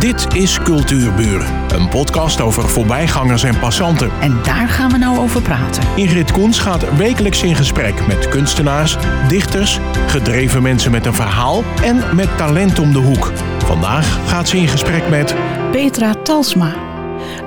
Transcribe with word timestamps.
Dit 0.00 0.34
is 0.34 0.58
Cultuurburen, 0.58 1.72
een 1.74 1.88
podcast 1.88 2.40
over 2.40 2.68
voorbijgangers 2.68 3.42
en 3.42 3.58
passanten. 3.58 4.10
En 4.20 4.42
daar 4.42 4.68
gaan 4.68 4.90
we 4.90 4.98
nou 4.98 5.18
over 5.18 5.42
praten. 5.42 5.82
Ingrid 5.96 6.32
Koens 6.32 6.58
gaat 6.58 6.96
wekelijks 6.96 7.42
in 7.42 7.54
gesprek 7.54 8.06
met 8.06 8.28
kunstenaars, 8.28 8.96
dichters, 9.28 9.78
gedreven 10.06 10.62
mensen 10.62 10.90
met 10.90 11.06
een 11.06 11.14
verhaal 11.14 11.62
en 11.82 12.16
met 12.16 12.36
talent 12.36 12.78
om 12.78 12.92
de 12.92 12.98
hoek. 12.98 13.32
Vandaag 13.64 14.28
gaat 14.28 14.48
ze 14.48 14.56
in 14.56 14.68
gesprek 14.68 15.08
met 15.08 15.34
Petra 15.70 16.14
Talsma. 16.14 16.74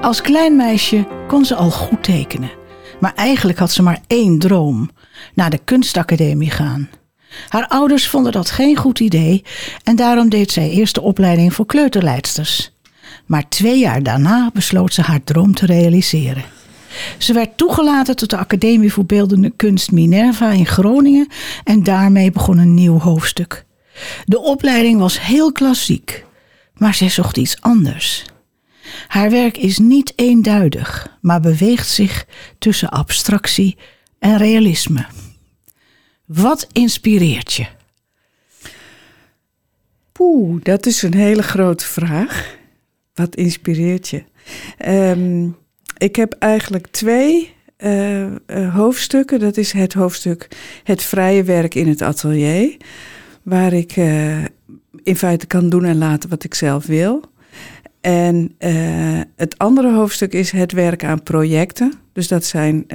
Als 0.01 0.21
klein 0.21 0.55
meisje 0.55 1.07
kon 1.27 1.45
ze 1.45 1.55
al 1.55 1.71
goed 1.71 2.03
tekenen. 2.03 2.51
Maar 2.99 3.13
eigenlijk 3.15 3.59
had 3.59 3.71
ze 3.71 3.83
maar 3.83 3.99
één 4.07 4.39
droom: 4.39 4.89
naar 5.33 5.49
de 5.49 5.59
kunstacademie 5.63 6.51
gaan. 6.51 6.89
Haar 7.49 7.67
ouders 7.67 8.07
vonden 8.07 8.31
dat 8.31 8.51
geen 8.51 8.75
goed 8.75 8.99
idee 8.99 9.43
en 9.83 9.95
daarom 9.95 10.29
deed 10.29 10.51
zij 10.51 10.69
eerst 10.69 10.95
de 10.95 11.01
opleiding 11.01 11.53
voor 11.53 11.65
kleuterleidsters. 11.65 12.71
Maar 13.25 13.49
twee 13.49 13.79
jaar 13.79 14.03
daarna 14.03 14.49
besloot 14.53 14.93
ze 14.93 15.01
haar 15.01 15.23
droom 15.23 15.53
te 15.53 15.65
realiseren. 15.65 16.43
Ze 17.17 17.33
werd 17.33 17.57
toegelaten 17.57 18.15
tot 18.15 18.29
de 18.29 18.37
Academie 18.37 18.93
voor 18.93 19.05
Beeldende 19.05 19.49
Kunst 19.49 19.91
Minerva 19.91 20.51
in 20.51 20.65
Groningen 20.65 21.27
en 21.63 21.83
daarmee 21.83 22.31
begon 22.31 22.57
een 22.57 22.73
nieuw 22.73 22.99
hoofdstuk. 22.99 23.65
De 24.25 24.39
opleiding 24.39 24.99
was 24.99 25.21
heel 25.21 25.51
klassiek, 25.51 26.25
maar 26.77 26.93
zij 26.93 27.09
zocht 27.09 27.37
iets 27.37 27.61
anders. 27.61 28.25
Haar 29.07 29.29
werk 29.29 29.57
is 29.57 29.77
niet 29.77 30.13
eenduidig, 30.15 31.17
maar 31.21 31.39
beweegt 31.39 31.87
zich 31.87 32.25
tussen 32.59 32.89
abstractie 32.89 33.77
en 34.19 34.37
realisme. 34.37 35.05
Wat 36.35 36.67
inspireert 36.71 37.53
je? 37.53 37.65
Poeh, 40.11 40.63
dat 40.63 40.85
is 40.85 41.01
een 41.01 41.13
hele 41.13 41.43
grote 41.43 41.85
vraag. 41.85 42.57
Wat 43.13 43.35
inspireert 43.35 44.09
je? 44.09 44.23
Ehm, 44.77 45.47
ik 45.97 46.15
heb 46.15 46.35
eigenlijk 46.39 46.87
twee 46.87 47.53
uh, 47.77 48.21
uh, 48.21 48.75
hoofdstukken. 48.75 49.39
Dat 49.39 49.57
is 49.57 49.71
het 49.71 49.93
hoofdstuk 49.93 50.47
Het 50.83 51.03
vrije 51.03 51.43
werk 51.43 51.75
in 51.75 51.87
het 51.87 52.01
atelier. 52.01 52.77
Waar 53.43 53.73
ik 53.73 53.95
uh, 53.95 54.43
in 55.03 55.15
feite 55.15 55.45
kan 55.45 55.69
doen 55.69 55.85
en 55.85 55.97
laten 55.97 56.29
wat 56.29 56.43
ik 56.43 56.53
zelf 56.53 56.85
wil. 56.85 57.23
En 58.01 58.55
het 59.35 59.57
andere 59.57 59.93
hoofdstuk 59.93 60.33
is 60.33 60.51
het 60.51 60.71
werk 60.71 61.03
aan 61.03 61.23
projecten. 61.23 61.93
Dus 62.13 62.27
dat 62.27 62.45
zijn 62.45 62.85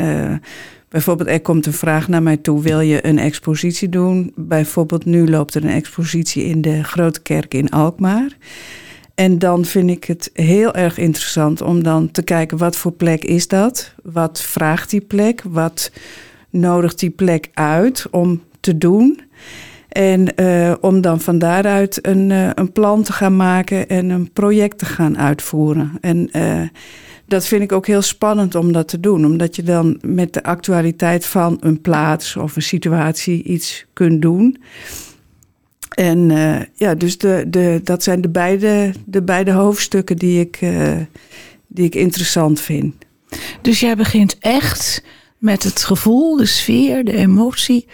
Bijvoorbeeld, 0.89 1.28
er 1.28 1.41
komt 1.41 1.67
een 1.67 1.72
vraag 1.72 2.08
naar 2.08 2.22
mij 2.22 2.36
toe: 2.36 2.62
wil 2.62 2.81
je 2.81 3.06
een 3.06 3.19
expositie 3.19 3.89
doen? 3.89 4.33
Bijvoorbeeld, 4.36 5.05
nu 5.05 5.28
loopt 5.28 5.55
er 5.55 5.64
een 5.64 5.70
expositie 5.70 6.44
in 6.44 6.61
de 6.61 6.84
Grote 6.84 7.22
Kerk 7.22 7.55
in 7.55 7.70
Alkmaar. 7.70 8.36
En 9.14 9.39
dan 9.39 9.64
vind 9.64 9.91
ik 9.91 10.05
het 10.05 10.31
heel 10.33 10.75
erg 10.75 10.98
interessant 10.98 11.62
om 11.62 11.83
dan 11.83 12.11
te 12.11 12.22
kijken: 12.22 12.59
wat 12.59 12.77
voor 12.77 12.92
plek 12.92 13.25
is 13.25 13.48
dat? 13.48 13.94
Wat 14.03 14.42
vraagt 14.42 14.91
die 14.91 15.00
plek? 15.00 15.42
Wat 15.48 15.92
nodigt 16.50 16.98
die 16.98 17.11
plek 17.11 17.48
uit 17.55 18.06
om 18.11 18.42
te 18.61 18.78
doen? 18.78 19.20
En 19.89 20.33
uh, 20.36 20.75
om 20.81 21.00
dan 21.00 21.20
van 21.20 21.39
daaruit 21.39 22.06
een, 22.06 22.31
uh, 22.31 22.50
een 22.55 22.72
plan 22.72 23.03
te 23.03 23.12
gaan 23.12 23.36
maken 23.36 23.89
en 23.89 24.11
een 24.11 24.33
project 24.33 24.78
te 24.78 24.84
gaan 24.84 25.19
uitvoeren. 25.19 25.92
En 26.00 26.28
uh, 26.33 26.62
dat 27.29 27.47
vind 27.47 27.62
ik 27.62 27.73
ook 27.73 27.87
heel 27.87 28.03
spannend 28.03 28.55
om 28.55 28.73
dat 28.73 28.89
te 28.89 29.01
doen. 29.01 29.25
Omdat 29.25 29.57
je 29.57 29.62
dan 29.62 29.98
met 30.03 30.33
de 30.33 30.43
actualiteit 30.43 31.27
van 31.27 31.57
een 31.61 31.81
plaats 31.81 32.37
of 32.37 32.57
een 32.57 32.62
situatie 32.62 33.43
iets 33.43 33.87
kunt 33.93 34.23
doen. 34.23 34.62
En 35.95 36.31
uh, 36.31 36.61
ja, 36.75 36.95
dus 36.95 37.19
de, 37.19 37.45
de, 37.49 37.81
dat 37.84 38.03
zijn 38.03 38.21
de 38.21 38.29
beide, 38.29 38.93
de 39.05 39.23
beide 39.23 39.51
hoofdstukken 39.51 40.17
die 40.17 40.41
ik, 40.41 40.61
uh, 40.61 40.97
die 41.67 41.84
ik 41.84 41.95
interessant 41.95 42.61
vind. 42.61 42.95
Dus 43.62 43.81
jij 43.81 43.97
begint 43.97 44.39
echt 44.39 45.05
met 45.39 45.62
het 45.62 45.84
gevoel, 45.84 46.37
de 46.37 46.47
sfeer, 46.47 47.05
de 47.05 47.17
emotie 47.17 47.87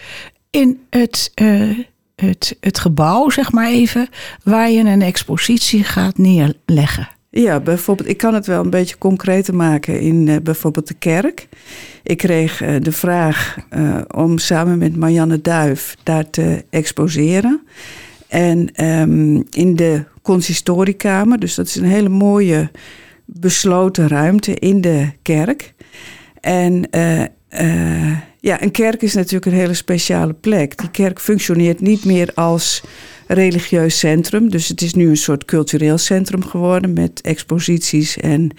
in 0.51 0.81
het, 0.91 1.33
uh, 1.43 1.79
het, 2.17 2.57
het 2.61 2.79
gebouw, 2.79 3.31
zeg 3.31 3.53
maar 3.53 3.69
even, 3.69 4.09
waar 4.43 4.71
je 4.71 4.81
een 4.81 5.03
expositie 5.03 5.85
gaat 5.85 6.19
neerleggen. 6.19 7.09
Ja, 7.37 7.61
bijvoorbeeld, 7.61 8.09
ik 8.09 8.17
kan 8.17 8.35
het 8.35 8.47
wel 8.47 8.61
een 8.61 8.71
beetje 8.71 8.99
concreter 8.99 9.55
maken 9.55 10.01
in 10.01 10.27
uh, 10.27 10.37
bijvoorbeeld 10.43 10.89
de 10.89 10.95
kerk. 10.95 11.49
Ik 12.03 12.17
kreeg 12.17 12.63
uh, 12.63 12.77
de 12.81 12.93
vraag 12.93 13.57
uh, 13.71 14.01
om 14.15 14.39
samen 14.39 14.79
met 14.79 14.97
Marianne 14.97 15.41
Duif 15.41 15.97
daar 16.03 16.31
te 16.31 16.65
exposeren. 16.71 17.61
En 18.29 18.85
um, 18.85 19.45
in 19.51 19.77
de 19.77 20.05
consistoriekamer, 20.23 21.39
dus 21.39 21.55
dat 21.55 21.67
is 21.67 21.75
een 21.75 21.85
hele 21.85 22.09
mooie 22.09 22.71
besloten 23.25 24.09
ruimte 24.09 24.55
in 24.55 24.81
de 24.81 25.11
kerk. 25.23 25.75
En 26.41 26.91
ja, 28.45 28.63
een 28.63 28.71
kerk 28.71 29.03
is 29.03 29.15
natuurlijk 29.15 29.47
een 29.47 29.61
hele 29.61 29.75
speciale 29.75 30.33
plek. 30.33 30.79
Die 30.79 30.91
kerk 30.91 31.21
functioneert 31.21 31.81
niet 31.81 32.05
meer 32.05 32.31
als 32.35 32.83
religieus 33.27 33.99
centrum. 33.99 34.51
Dus 34.51 34.69
het 34.69 34.83
is 34.83 34.95
nu 34.95 35.09
een 35.09 35.17
soort 35.17 35.45
cultureel 35.45 35.99
centrum 35.99 36.45
geworden 36.45 36.93
met 36.93 37.21
exposities 37.21 38.17
en 38.17 38.51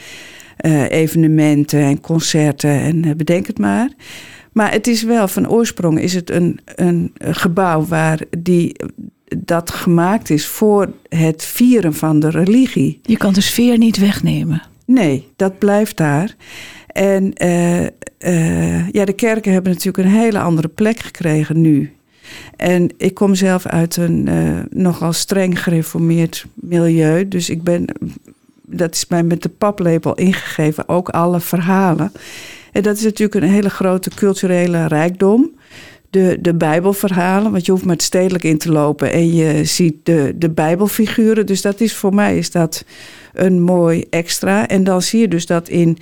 uh, 0.65 0.89
evenementen 0.89 1.79
en 1.79 2.01
concerten 2.01 2.69
en 2.69 3.05
uh, 3.05 3.15
bedenk 3.15 3.47
het 3.47 3.57
maar. 3.57 3.89
Maar 4.51 4.71
het 4.71 4.87
is 4.87 5.03
wel 5.03 5.27
van 5.27 5.49
oorsprong 5.49 5.99
is 5.99 6.13
het 6.13 6.29
een, 6.29 6.59
een 6.65 7.13
gebouw 7.19 7.85
waar 7.85 8.19
die, 8.37 8.75
dat 9.37 9.71
gemaakt 9.71 10.29
is 10.29 10.47
voor 10.47 10.93
het 11.09 11.43
vieren 11.43 11.93
van 11.93 12.19
de 12.19 12.29
religie. 12.29 12.99
Je 13.01 13.17
kan 13.17 13.33
de 13.33 13.41
sfeer 13.41 13.77
niet 13.77 13.97
wegnemen. 13.97 14.61
Nee, 14.85 15.27
dat 15.35 15.59
blijft 15.59 15.97
daar. 15.97 16.35
En 16.95 17.33
uh, 17.43 17.81
uh, 18.19 18.89
ja, 18.89 19.05
de 19.05 19.13
kerken 19.13 19.51
hebben 19.51 19.71
natuurlijk 19.71 20.07
een 20.07 20.13
hele 20.13 20.39
andere 20.39 20.67
plek 20.67 20.99
gekregen 20.99 21.61
nu. 21.61 21.93
En 22.55 22.89
ik 22.97 23.13
kom 23.13 23.35
zelf 23.35 23.65
uit 23.65 23.97
een 23.97 24.27
uh, 24.29 24.59
nogal 24.69 25.13
streng 25.13 25.63
gereformeerd 25.63 26.45
milieu. 26.53 27.27
Dus 27.27 27.49
ik 27.49 27.63
ben, 27.63 27.85
dat 28.65 28.95
is 28.95 29.07
mij 29.07 29.23
met 29.23 29.41
de 29.41 29.49
paplepel 29.49 30.13
ingegeven, 30.13 30.89
ook 30.89 31.09
alle 31.09 31.39
verhalen. 31.39 32.11
En 32.71 32.81
dat 32.81 32.97
is 32.97 33.03
natuurlijk 33.03 33.43
een 33.43 33.51
hele 33.51 33.69
grote 33.69 34.09
culturele 34.09 34.87
rijkdom. 34.87 35.51
De, 36.09 36.37
de 36.41 36.53
Bijbelverhalen, 36.53 37.51
want 37.51 37.65
je 37.65 37.71
hoeft 37.71 37.85
maar 37.85 37.95
het 37.95 38.03
stedelijk 38.03 38.43
in 38.43 38.57
te 38.57 38.71
lopen 38.71 39.11
en 39.11 39.33
je 39.33 39.65
ziet 39.65 39.95
de, 40.03 40.33
de 40.35 40.49
Bijbelfiguren. 40.49 41.45
Dus 41.45 41.61
dat 41.61 41.81
is 41.81 41.95
voor 41.95 42.13
mij 42.13 42.37
is 42.37 42.51
dat 42.51 42.85
een 43.33 43.61
mooi 43.61 44.05
extra. 44.09 44.67
En 44.67 44.83
dan 44.83 45.01
zie 45.01 45.19
je 45.19 45.27
dus 45.27 45.45
dat 45.45 45.69
in 45.69 45.97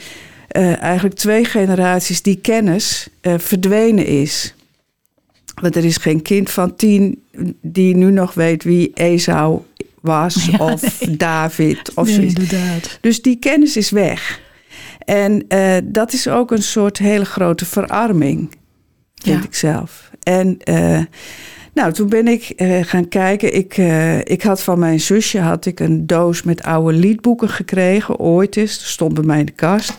uh, 0.53 0.81
eigenlijk 0.81 1.15
twee 1.15 1.45
generaties 1.45 2.21
die 2.21 2.35
kennis 2.35 3.07
uh, 3.21 3.33
verdwenen 3.37 4.05
is. 4.05 4.55
Want 5.61 5.75
er 5.75 5.85
is 5.85 5.97
geen 5.97 6.21
kind 6.21 6.49
van 6.49 6.75
tien 6.75 7.23
die 7.61 7.95
nu 7.95 8.11
nog 8.11 8.33
weet 8.33 8.63
wie 8.63 8.91
Esau 8.93 9.61
was 10.01 10.45
ja, 10.45 10.57
of 10.57 11.05
nee. 11.05 11.17
David 11.17 11.91
of 11.93 12.05
nee, 12.05 12.15
zoiets. 12.15 12.33
Inderdaad. 12.33 12.97
Dus 13.01 13.21
die 13.21 13.35
kennis 13.39 13.77
is 13.77 13.89
weg. 13.89 14.41
En 15.05 15.45
uh, 15.49 15.77
dat 15.83 16.13
is 16.13 16.27
ook 16.27 16.51
een 16.51 16.63
soort 16.63 16.97
hele 16.97 17.25
grote 17.25 17.65
verarming, 17.65 18.51
vind 19.15 19.39
ja. 19.39 19.47
ik 19.47 19.55
zelf. 19.55 20.11
En 20.23 20.57
nou, 21.73 21.93
toen 21.93 22.09
ben 22.09 22.27
ik 22.27 22.53
uh, 22.55 22.83
gaan 22.83 23.07
kijken. 23.07 23.55
Ik, 23.55 23.77
ik 24.23 24.41
had 24.41 24.63
van 24.63 24.79
mijn 24.79 24.99
zusje 24.99 25.39
had 25.39 25.65
ik 25.65 25.79
een 25.79 26.07
doos 26.07 26.43
met 26.43 26.63
oude 26.63 26.97
liedboeken 26.97 27.49
gekregen, 27.49 28.19
ooit 28.19 28.55
eens. 28.55 28.91
stond 28.91 29.13
bij 29.13 29.23
mij 29.23 29.39
in 29.39 29.45
de 29.45 29.51
kast. 29.51 29.93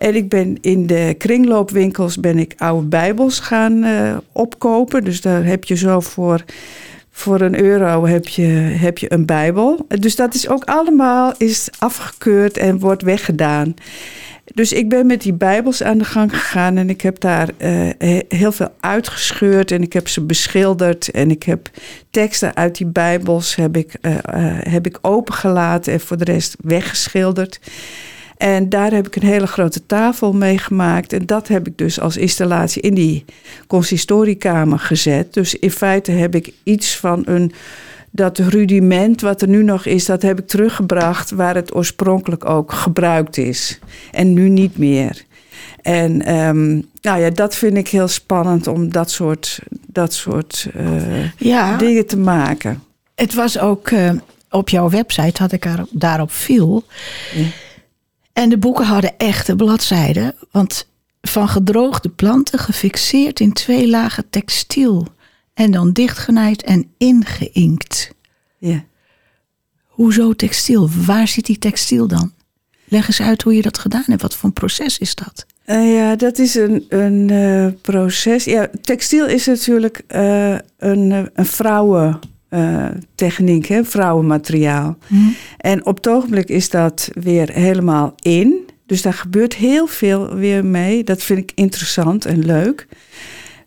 En 0.00 0.14
ik 0.14 0.28
ben 0.28 0.56
in 0.60 0.86
de 0.86 1.14
kringloopwinkels 1.18 2.16
ben 2.16 2.38
ik 2.38 2.54
oude 2.56 2.86
bijbels 2.86 3.40
gaan 3.40 3.84
uh, 3.84 4.16
opkopen. 4.32 5.04
Dus 5.04 5.20
daar 5.20 5.44
heb 5.44 5.64
je 5.64 5.76
zo 5.76 6.00
voor, 6.00 6.44
voor 7.10 7.40
een 7.40 7.58
euro 7.58 8.06
heb 8.06 8.28
je, 8.28 8.46
heb 8.80 8.98
je 8.98 9.12
een 9.12 9.26
bijbel. 9.26 9.86
Dus 9.88 10.16
dat 10.16 10.34
is 10.34 10.48
ook 10.48 10.64
allemaal 10.64 11.32
is 11.36 11.68
afgekeurd 11.78 12.56
en 12.56 12.78
wordt 12.78 13.02
weggedaan. 13.02 13.74
Dus 14.44 14.72
ik 14.72 14.88
ben 14.88 15.06
met 15.06 15.22
die 15.22 15.32
bijbels 15.32 15.82
aan 15.82 15.98
de 15.98 16.04
gang 16.04 16.30
gegaan 16.38 16.76
en 16.76 16.90
ik 16.90 17.00
heb 17.00 17.20
daar 17.20 17.48
uh, 17.58 17.90
heel 18.28 18.52
veel 18.52 18.74
uitgescheurd 18.80 19.70
en 19.70 19.82
ik 19.82 19.92
heb 19.92 20.08
ze 20.08 20.20
beschilderd 20.20 21.10
en 21.10 21.30
ik 21.30 21.42
heb 21.42 21.70
teksten 22.10 22.56
uit 22.56 22.76
die 22.76 22.86
bijbels 22.86 23.56
heb 23.56 23.76
ik, 23.76 23.94
uh, 24.02 24.14
heb 24.58 24.86
ik 24.86 24.98
opengelaten 25.02 25.92
en 25.92 26.00
voor 26.00 26.16
de 26.16 26.24
rest 26.24 26.56
weggeschilderd. 26.60 27.60
En 28.40 28.68
daar 28.68 28.92
heb 28.92 29.06
ik 29.06 29.16
een 29.16 29.28
hele 29.28 29.46
grote 29.46 29.86
tafel 29.86 30.32
mee 30.32 30.58
gemaakt. 30.58 31.12
En 31.12 31.26
dat 31.26 31.48
heb 31.48 31.66
ik 31.66 31.78
dus 31.78 32.00
als 32.00 32.16
installatie 32.16 32.82
in 32.82 32.94
die 32.94 33.24
consistoriekamer 33.66 34.78
gezet. 34.78 35.34
Dus 35.34 35.54
in 35.54 35.70
feite 35.70 36.10
heb 36.10 36.34
ik 36.34 36.52
iets 36.62 36.96
van 36.96 37.22
een. 37.26 37.52
Dat 38.10 38.38
rudiment 38.38 39.20
wat 39.20 39.42
er 39.42 39.48
nu 39.48 39.62
nog 39.62 39.86
is, 39.86 40.04
dat 40.04 40.22
heb 40.22 40.38
ik 40.38 40.46
teruggebracht 40.46 41.30
waar 41.30 41.54
het 41.54 41.74
oorspronkelijk 41.74 42.44
ook 42.44 42.72
gebruikt 42.72 43.36
is. 43.36 43.78
En 44.10 44.32
nu 44.32 44.48
niet 44.48 44.78
meer. 44.78 45.24
En 45.82 46.34
um, 46.34 46.88
nou 47.00 47.20
ja, 47.20 47.30
dat 47.30 47.54
vind 47.54 47.76
ik 47.76 47.88
heel 47.88 48.08
spannend 48.08 48.66
om 48.66 48.92
dat 48.92 49.10
soort, 49.10 49.58
dat 49.86 50.12
soort 50.12 50.68
uh, 50.76 51.36
ja, 51.36 51.76
dingen 51.76 52.06
te 52.06 52.18
maken. 52.18 52.82
Het 53.14 53.34
was 53.34 53.58
ook 53.58 53.90
uh, 53.90 54.10
op 54.50 54.68
jouw 54.68 54.90
website 54.90 55.42
had 55.42 55.52
ik 55.52 55.62
daar, 55.62 55.84
daarop 55.90 56.32
viel. 56.32 56.84
En 58.32 58.48
de 58.48 58.58
boeken 58.58 58.84
hadden 58.84 59.18
echte 59.18 59.56
bladzijden. 59.56 60.34
Want 60.50 60.88
van 61.20 61.48
gedroogde 61.48 62.08
planten 62.08 62.58
gefixeerd 62.58 63.40
in 63.40 63.52
twee 63.52 63.88
lagen 63.88 64.30
textiel. 64.30 65.06
En 65.54 65.70
dan 65.70 65.92
dichtgenaaid 65.92 66.62
en 66.62 66.92
ingeïnkt. 66.98 68.10
Ja. 68.58 68.84
Hoezo 69.86 70.32
textiel? 70.32 70.88
Waar 71.06 71.28
zit 71.28 71.46
die 71.46 71.58
textiel 71.58 72.06
dan? 72.08 72.32
Leg 72.84 73.06
eens 73.06 73.20
uit 73.20 73.42
hoe 73.42 73.54
je 73.54 73.62
dat 73.62 73.78
gedaan 73.78 74.04
hebt. 74.06 74.22
Wat 74.22 74.34
voor 74.34 74.48
een 74.48 74.54
proces 74.54 74.98
is 74.98 75.14
dat? 75.14 75.46
Eh, 75.64 75.94
ja, 75.94 76.16
dat 76.16 76.38
is 76.38 76.54
een, 76.54 76.86
een 76.88 77.30
eh, 77.30 77.80
proces. 77.82 78.44
Ja, 78.44 78.70
textiel 78.80 79.26
is 79.26 79.46
natuurlijk 79.46 80.02
eh, 80.06 80.56
een, 80.78 81.30
eh, 81.34 81.44
een 82.50 83.02
vrouwentechniek, 83.20 83.66
hè, 83.66 83.84
vrouwenmateriaal. 83.84 84.96
En 85.56 85.86
op 85.86 85.96
het 85.96 86.08
ogenblik 86.08 86.48
is 86.48 86.70
dat 86.70 87.10
weer 87.12 87.50
helemaal 87.52 88.14
in. 88.22 88.68
Dus 88.86 89.02
daar 89.02 89.14
gebeurt 89.14 89.54
heel 89.54 89.86
veel 89.86 90.34
weer 90.34 90.64
mee. 90.64 91.04
Dat 91.04 91.22
vind 91.22 91.38
ik 91.38 91.52
interessant 91.54 92.24
en 92.24 92.44
leuk. 92.44 92.86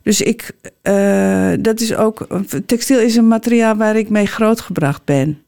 Dus 0.02 0.20
ik, 0.20 0.50
eh, 0.82 1.52
dat 1.60 1.80
is 1.80 1.94
ook, 1.94 2.26
textiel 2.66 2.98
is 2.98 3.16
een 3.16 3.28
materiaal 3.28 3.76
waar 3.76 3.96
ik 3.96 4.08
mee 4.08 4.26
grootgebracht 4.26 5.04
ben. 5.04 5.38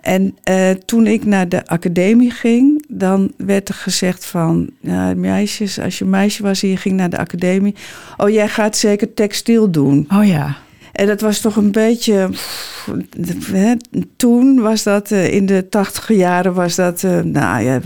En 0.00 0.36
eh, 0.42 0.70
toen 0.70 1.06
ik 1.06 1.24
naar 1.24 1.48
de 1.48 1.66
academie 1.66 2.30
ging, 2.30 2.84
dan 2.88 3.32
werd 3.36 3.68
er 3.68 3.74
gezegd 3.74 4.24
van, 4.24 4.70
ja, 4.80 5.14
meisjes, 5.14 5.78
als 5.78 5.98
je 5.98 6.04
meisje 6.04 6.42
was 6.42 6.62
en 6.62 6.68
je 6.68 6.76
ging 6.76 6.96
naar 6.96 7.10
de 7.10 7.18
academie, 7.18 7.74
oh 8.16 8.30
jij 8.30 8.48
gaat 8.48 8.76
zeker 8.76 9.14
textiel 9.14 9.70
doen. 9.70 10.08
Oh 10.12 10.26
ja. 10.26 10.56
En 10.96 11.06
dat 11.06 11.20
was 11.20 11.40
toch 11.40 11.56
een 11.56 11.72
beetje. 11.72 12.28
pff, 12.30 13.50
hè, 13.52 13.74
toen 14.16 14.60
was 14.60 14.82
dat, 14.82 15.10
eh, 15.10 15.32
in 15.32 15.46
de 15.46 15.68
tachtige 15.68 16.16
jaren 16.16 16.54
was 16.54 16.74
dat. 16.74 17.02
eh, 17.04 17.20
nou 17.20 17.62
ja, 17.64 17.78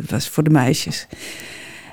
dat 0.00 0.10
was 0.10 0.28
voor 0.28 0.42
de 0.42 0.50
meisjes. 0.50 1.06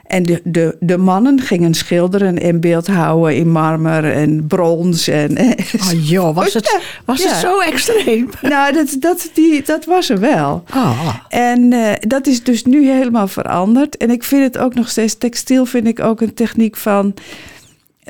En 0.06 0.24
de, 0.24 0.42
de, 0.44 0.76
de 0.80 0.98
mannen 0.98 1.40
gingen 1.42 1.74
schilderen 1.74 2.40
en 2.40 2.60
beeldhouden 2.60 3.36
in 3.36 3.52
marmer 3.52 4.12
en 4.12 4.48
brons. 4.48 5.08
En, 5.08 5.38
Oh 5.38 5.92
joh, 6.10 6.36
was 6.36 6.54
het, 6.54 6.80
was 7.06 7.24
het 7.24 7.36
zo 7.36 7.60
extreem? 7.60 8.30
nou, 8.42 8.74
dat, 8.74 8.96
dat, 9.00 9.30
die, 9.34 9.64
dat 9.64 9.86
was 9.86 10.10
er 10.10 10.20
wel. 10.20 10.64
Oh. 10.76 11.16
En 11.28 11.74
eh, 11.74 11.92
dat 12.00 12.28
is 12.28 12.44
dus 12.44 12.66
nu 12.66 12.90
helemaal 12.90 13.28
veranderd. 13.28 13.98
En 13.98 14.10
ik 14.10 14.24
vind 14.24 14.44
het 14.44 14.58
ook 14.58 14.74
nog 14.74 14.90
steeds, 14.90 15.18
textiel 15.18 15.66
vind 15.66 15.88
ik 15.88 16.00
ook 16.00 16.22
een 16.22 16.34
techniek 16.34 16.78
van 16.78 17.14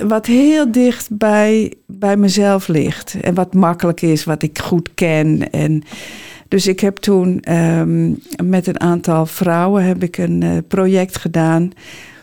wat 0.07 0.25
heel 0.25 0.71
dicht 0.71 1.07
bij, 1.11 1.73
bij 1.85 2.17
mezelf 2.17 2.67
ligt. 2.67 3.15
En 3.21 3.33
wat 3.33 3.53
makkelijk 3.53 4.01
is, 4.01 4.23
wat 4.23 4.43
ik 4.43 4.59
goed 4.59 4.89
ken. 4.93 5.51
En 5.51 5.83
dus 6.47 6.67
ik 6.67 6.79
heb 6.79 6.97
toen 6.97 7.39
ehm, 7.39 8.13
met 8.43 8.67
een 8.67 8.79
aantal 8.79 9.25
vrouwen 9.25 9.83
heb 9.83 10.03
ik 10.03 10.17
een 10.17 10.43
eh, 10.43 10.57
project 10.67 11.17
gedaan 11.17 11.71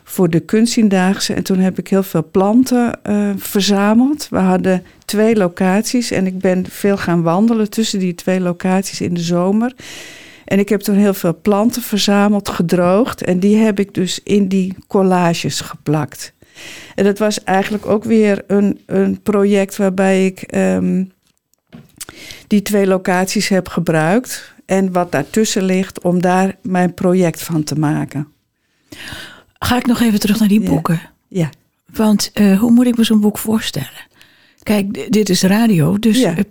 voor 0.05 0.31
de 0.31 0.41
kunstindaagse. 0.41 1.35
En 1.35 1.43
toen 1.43 1.59
heb 1.59 1.79
ik 1.79 1.89
heel 1.89 2.03
veel 2.03 2.29
planten 2.31 3.03
eh, 3.03 3.31
verzameld. 3.37 4.29
We 4.31 4.39
hadden 4.39 4.83
twee 5.05 5.37
locaties 5.37 6.11
en 6.11 6.27
ik 6.27 6.39
ben 6.39 6.65
veel 6.69 6.97
gaan 6.97 7.23
wandelen 7.23 7.71
tussen 7.71 7.99
die 7.99 8.15
twee 8.15 8.41
locaties 8.41 9.01
in 9.01 9.15
de 9.15 9.21
zomer. 9.21 9.75
En 10.45 10.59
ik 10.59 10.69
heb 10.69 10.81
toen 10.81 10.97
heel 10.97 11.15
veel 11.15 11.39
planten 11.43 11.83
verzameld, 11.83 12.49
gedroogd. 12.49 13.23
En 13.23 13.39
die 13.39 13.57
heb 13.57 13.79
ik 13.79 13.95
dus 13.95 14.21
in 14.23 14.49
die 14.49 14.75
collages 14.87 15.61
geplakt. 15.61 16.35
En 16.95 17.05
dat 17.05 17.19
was 17.19 17.45
eigenlijk 17.45 17.87
ook 17.87 18.05
weer 18.05 18.45
een, 18.47 18.81
een 18.87 19.21
project 19.23 19.77
waarbij 19.77 20.27
ik 20.27 20.43
ehm, 20.43 21.05
die 22.47 22.63
twee 22.63 22.87
locaties 22.87 23.49
heb 23.49 23.69
gebruikt. 23.69 24.55
En 24.67 24.93
wat 24.93 25.13
daartussen 25.13 25.63
ligt 25.63 26.01
om 26.01 26.21
daar 26.21 26.57
mijn 26.63 26.95
project 26.95 27.43
van 27.43 27.65
te 27.65 27.79
maken. 27.79 28.29
Ga 29.59 29.77
ik 29.77 29.87
nog 29.87 30.01
even 30.01 30.21
terug 30.21 30.39
naar 30.39 30.49
die 30.49 30.61
Ja. 30.63 30.69
boeken. 30.69 31.01
Ja, 31.29 31.51
Want 31.95 32.31
eh, 32.33 32.59
hoe 32.59 32.71
moet 32.71 32.87
ik 32.87 32.97
me 32.97 33.05
zo'n 33.05 33.21
boek 33.21 33.39
voorstellen? 33.39 34.07
Kijk, 34.63 35.13
dit 35.13 35.29
is 35.29 35.43
radio, 35.43 35.99
dus 35.99 36.19
Ja. 36.19 36.37
eh, 36.37 36.45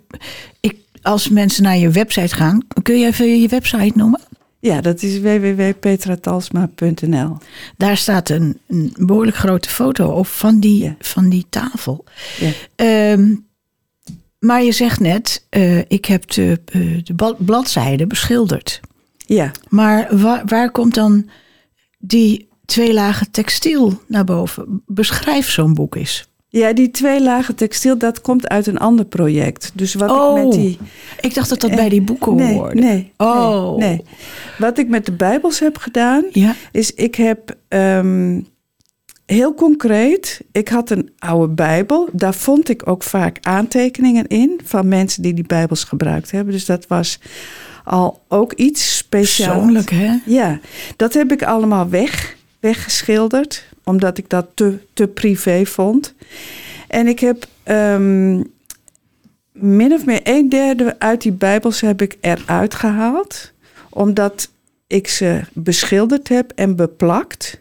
ik, 0.60 0.76
als 1.02 1.28
mensen 1.28 1.62
naar 1.62 1.76
je 1.76 1.90
website 1.90 2.34
gaan, 2.34 2.62
kun 2.82 2.98
je 2.98 3.06
even 3.06 3.40
je 3.40 3.48
website 3.48 3.92
noemen? 3.94 4.20
Ja 4.66 4.80
dat 4.80 5.02
is 5.02 5.20
www.petratalsma.nl. 5.20 7.36
Daar 7.76 7.96
staat 7.96 8.28
een, 8.28 8.58
een 8.68 8.94
behoorlijk 8.98 9.36
grote 9.36 9.68
foto 9.68 10.10
op 10.10 10.26
van 10.26 10.60
die, 10.60 10.82
Ja. 10.82 10.96
van 10.98 11.28
die 11.28 11.46
tafel. 11.50 12.04
Ja. 12.38 12.50
Ehm, 12.76 13.34
maar 14.38 14.62
je 14.62 14.72
zegt 14.72 15.00
net, 15.00 15.46
eh, 15.48 15.78
ik 15.78 16.04
heb 16.04 16.30
de, 16.30 16.60
eh, 16.64 16.80
de 17.04 17.34
bladzijden 17.38 18.08
beschilderd. 18.08 18.80
Ja, 19.26 19.50
Maar 19.68 20.18
waar, 20.18 20.42
waar 20.46 20.70
komt 20.70 20.94
dan 20.94 21.28
die 21.98 22.48
twee 22.64 22.94
lagen 22.94 23.30
textiel 23.30 24.02
naar 24.08 24.24
boven? 24.24 24.82
Beschrijf 24.86 25.50
zo'n 25.50 25.74
boek 25.74 25.94
eens. 25.94 26.28
Ja, 26.48 26.72
die 26.72 26.90
twee 26.90 27.22
lagen 27.22 27.54
textiel, 27.54 27.98
dat 27.98 28.20
komt 28.20 28.48
uit 28.48 28.66
een 28.66 28.78
ander 28.78 29.04
project. 29.04 29.70
Dus 29.74 29.94
wat 29.94 30.10
Oh, 30.10 30.38
ik 30.38 30.44
met 30.44 30.52
die... 30.52 30.78
ik 31.20 31.34
dacht 31.34 31.48
dat 31.48 31.60
dat 31.60 31.70
Eh, 31.70 31.76
bij 31.76 31.88
die 31.88 32.02
boeken 32.02 32.34
nee, 32.34 32.54
hoorde. 32.54 32.80
Nee, 32.80 33.12
Oh. 33.16 33.76
nee, 33.76 33.88
nee. 33.88 34.02
Wat 34.58 34.78
ik 34.78 34.88
met 34.88 35.06
de 35.06 35.12
Bijbels 35.12 35.58
heb 35.58 35.78
gedaan, 35.78 36.24
Ja, 36.32 36.54
is 36.72 36.94
ik 36.94 37.14
heb 37.14 37.56
ehm, 37.68 38.40
heel 39.26 39.54
concreet, 39.54 40.40
ik 40.52 40.68
had 40.68 40.90
een 40.90 41.10
oude 41.18 41.52
Bijbel. 41.54 42.08
Daar 42.12 42.34
vond 42.34 42.68
ik 42.68 42.88
ook 42.88 43.02
vaak 43.02 43.38
aantekeningen 43.40 44.26
in 44.26 44.60
van 44.64 44.88
mensen 44.88 45.22
die 45.22 45.34
die 45.34 45.46
Bijbels 45.46 45.84
gebruikt 45.84 46.30
hebben. 46.30 46.52
Dus 46.52 46.64
dat 46.66 46.86
was 46.86 47.18
al 47.84 48.20
ook 48.28 48.52
iets 48.52 48.96
speciaals. 48.96 49.54
persoonlijk 49.56 49.90
hè? 49.90 50.14
Ja, 50.24 50.60
dat 50.96 51.14
heb 51.14 51.32
ik 51.32 51.42
allemaal 51.42 51.88
weg, 51.88 52.35
weggeschilderd, 52.66 53.64
omdat 53.84 54.18
ik 54.18 54.28
dat 54.28 54.46
te, 54.54 54.78
te 54.92 55.06
privé 55.06 55.66
vond. 55.66 56.14
En 56.88 57.06
ik 57.06 57.20
heb 57.20 57.46
ehm, 57.62 58.42
min 59.52 59.92
of 59.92 60.04
meer 60.04 60.20
een 60.22 60.48
derde 60.48 60.96
uit 60.98 61.22
die 61.22 61.32
Bijbels 61.32 61.80
heb 61.80 62.02
ik 62.02 62.16
eruit 62.20 62.74
gehaald, 62.74 63.52
omdat 63.90 64.50
ik 64.86 65.08
ze 65.08 65.40
beschilderd 65.52 66.28
heb 66.28 66.52
en 66.54 66.76
beplakt 66.76 67.60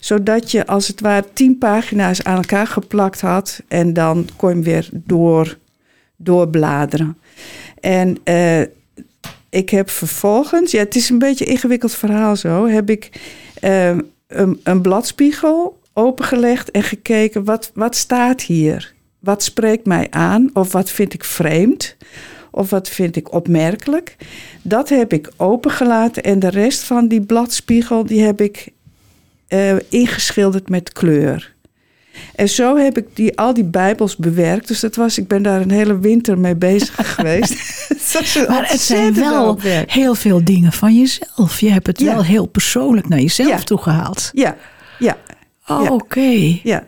zodat 0.00 0.50
je 0.50 0.66
als 0.66 0.88
het 0.88 1.00
ware 1.00 1.24
tien 1.32 1.58
pagina's 1.58 2.22
aan 2.22 2.36
elkaar 2.36 2.66
geplakt 2.66 3.20
had 3.20 3.62
en 3.68 3.92
dan 3.92 4.28
kon 4.36 4.56
je 4.56 4.62
weer 4.62 4.88
door, 4.92 5.58
doorbladeren. 6.16 7.18
En 7.80 8.18
eh, 8.24 8.60
ik 9.48 9.70
heb 9.70 9.90
vervolgens, 9.90 10.70
ja, 10.70 10.78
het 10.78 10.94
is 10.94 11.08
een 11.08 11.18
beetje 11.18 11.46
een 11.46 11.52
ingewikkeld 11.52 11.94
verhaal 11.94 12.36
zo, 12.36 12.66
heb 12.66 12.90
ik 12.90 13.10
eh, 13.60 13.96
een, 14.26 14.60
een 14.62 14.82
bladspiegel 14.82 15.78
opengelegd 15.92 16.70
en 16.70 16.82
gekeken 16.82 17.44
wat, 17.44 17.70
wat 17.74 17.96
staat 17.96 18.42
hier? 18.42 18.94
Wat 19.18 19.42
spreekt 19.42 19.86
mij 19.86 20.06
aan 20.10 20.50
of 20.52 20.72
wat 20.72 20.90
vind 20.90 21.14
ik 21.14 21.24
vreemd? 21.24 21.96
Of 22.50 22.70
wat 22.70 22.88
vind 22.88 23.16
ik 23.16 23.32
opmerkelijk? 23.32 24.16
Dat 24.62 24.88
heb 24.88 25.12
ik 25.12 25.30
opengelaten 25.36 26.22
en 26.22 26.38
de 26.38 26.48
rest 26.48 26.82
van 26.82 27.08
die 27.08 27.20
bladspiegel 27.20 28.06
die 28.06 28.22
heb 28.22 28.40
ik 28.40 28.68
eh, 29.48 29.76
ingeschilderd 29.88 30.68
met 30.68 30.92
kleur. 30.92 31.54
En 32.34 32.48
zo 32.48 32.76
heb 32.76 32.98
ik 32.98 33.04
die, 33.12 33.38
al 33.38 33.54
die 33.54 33.64
bijbels 33.64 34.16
bewerkt. 34.16 34.68
Dus 34.68 34.80
dat 34.80 34.94
was, 34.94 35.18
ik 35.18 35.28
ben 35.28 35.42
daar 35.42 35.60
een 35.60 35.70
hele 35.70 35.98
winter 35.98 36.38
mee 36.38 36.54
bezig 36.56 36.94
geweest. 37.14 37.54
Maar 38.48 38.68
het 38.70 38.80
zijn 38.80 39.14
wel 39.14 39.58
heel 39.86 40.14
veel 40.14 40.44
dingen 40.44 40.72
van 40.72 40.96
jezelf. 40.98 41.60
Je 41.60 41.70
hebt 41.70 41.86
het 41.86 42.00
Ja. 42.00 42.12
wel 42.14 42.24
heel 42.24 42.46
persoonlijk 42.46 43.08
naar 43.08 43.20
jezelf 43.20 43.48
Ja. 43.48 43.58
toegehaald. 43.58 44.30
Ja, 44.32 44.56
ja, 44.98 45.16
Oh, 45.66 45.82
Ja. 45.84 45.90
oké. 45.92 46.58
ja. 46.62 46.86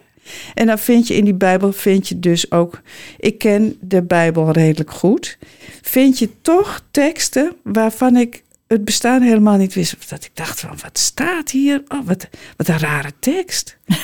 En 0.55 0.67
dan 0.67 0.79
vind 0.79 1.07
je 1.09 1.15
in 1.17 1.25
die 1.25 1.35
Bijbel, 1.35 1.73
vind 1.73 2.09
je 2.09 2.19
dus 2.21 2.51
ook, 2.51 2.81
ik 3.19 3.39
ken 3.39 3.77
de 3.81 4.03
Bijbel 4.03 4.51
redelijk 4.53 4.91
goed, 4.91 5.39
vind 5.83 6.19
je 6.19 6.29
toch 6.43 6.83
teksten 6.91 7.53
waarvan 7.63 8.17
ik 8.17 8.43
het 8.67 8.85
bestaan 8.85 9.23
helemaal 9.23 9.57
niet 9.57 9.75
wist. 9.75 9.97
Dat 10.09 10.25
ik 10.25 10.31
dacht 10.35 10.61
van, 10.61 10.71
wat 10.83 10.99
staat 10.99 11.51
hier? 11.51 11.83
Oh, 11.89 12.07
wat, 12.07 12.29
wat 12.57 12.69
een 12.69 12.79
rare 12.79 13.13
tekst. 13.21 13.77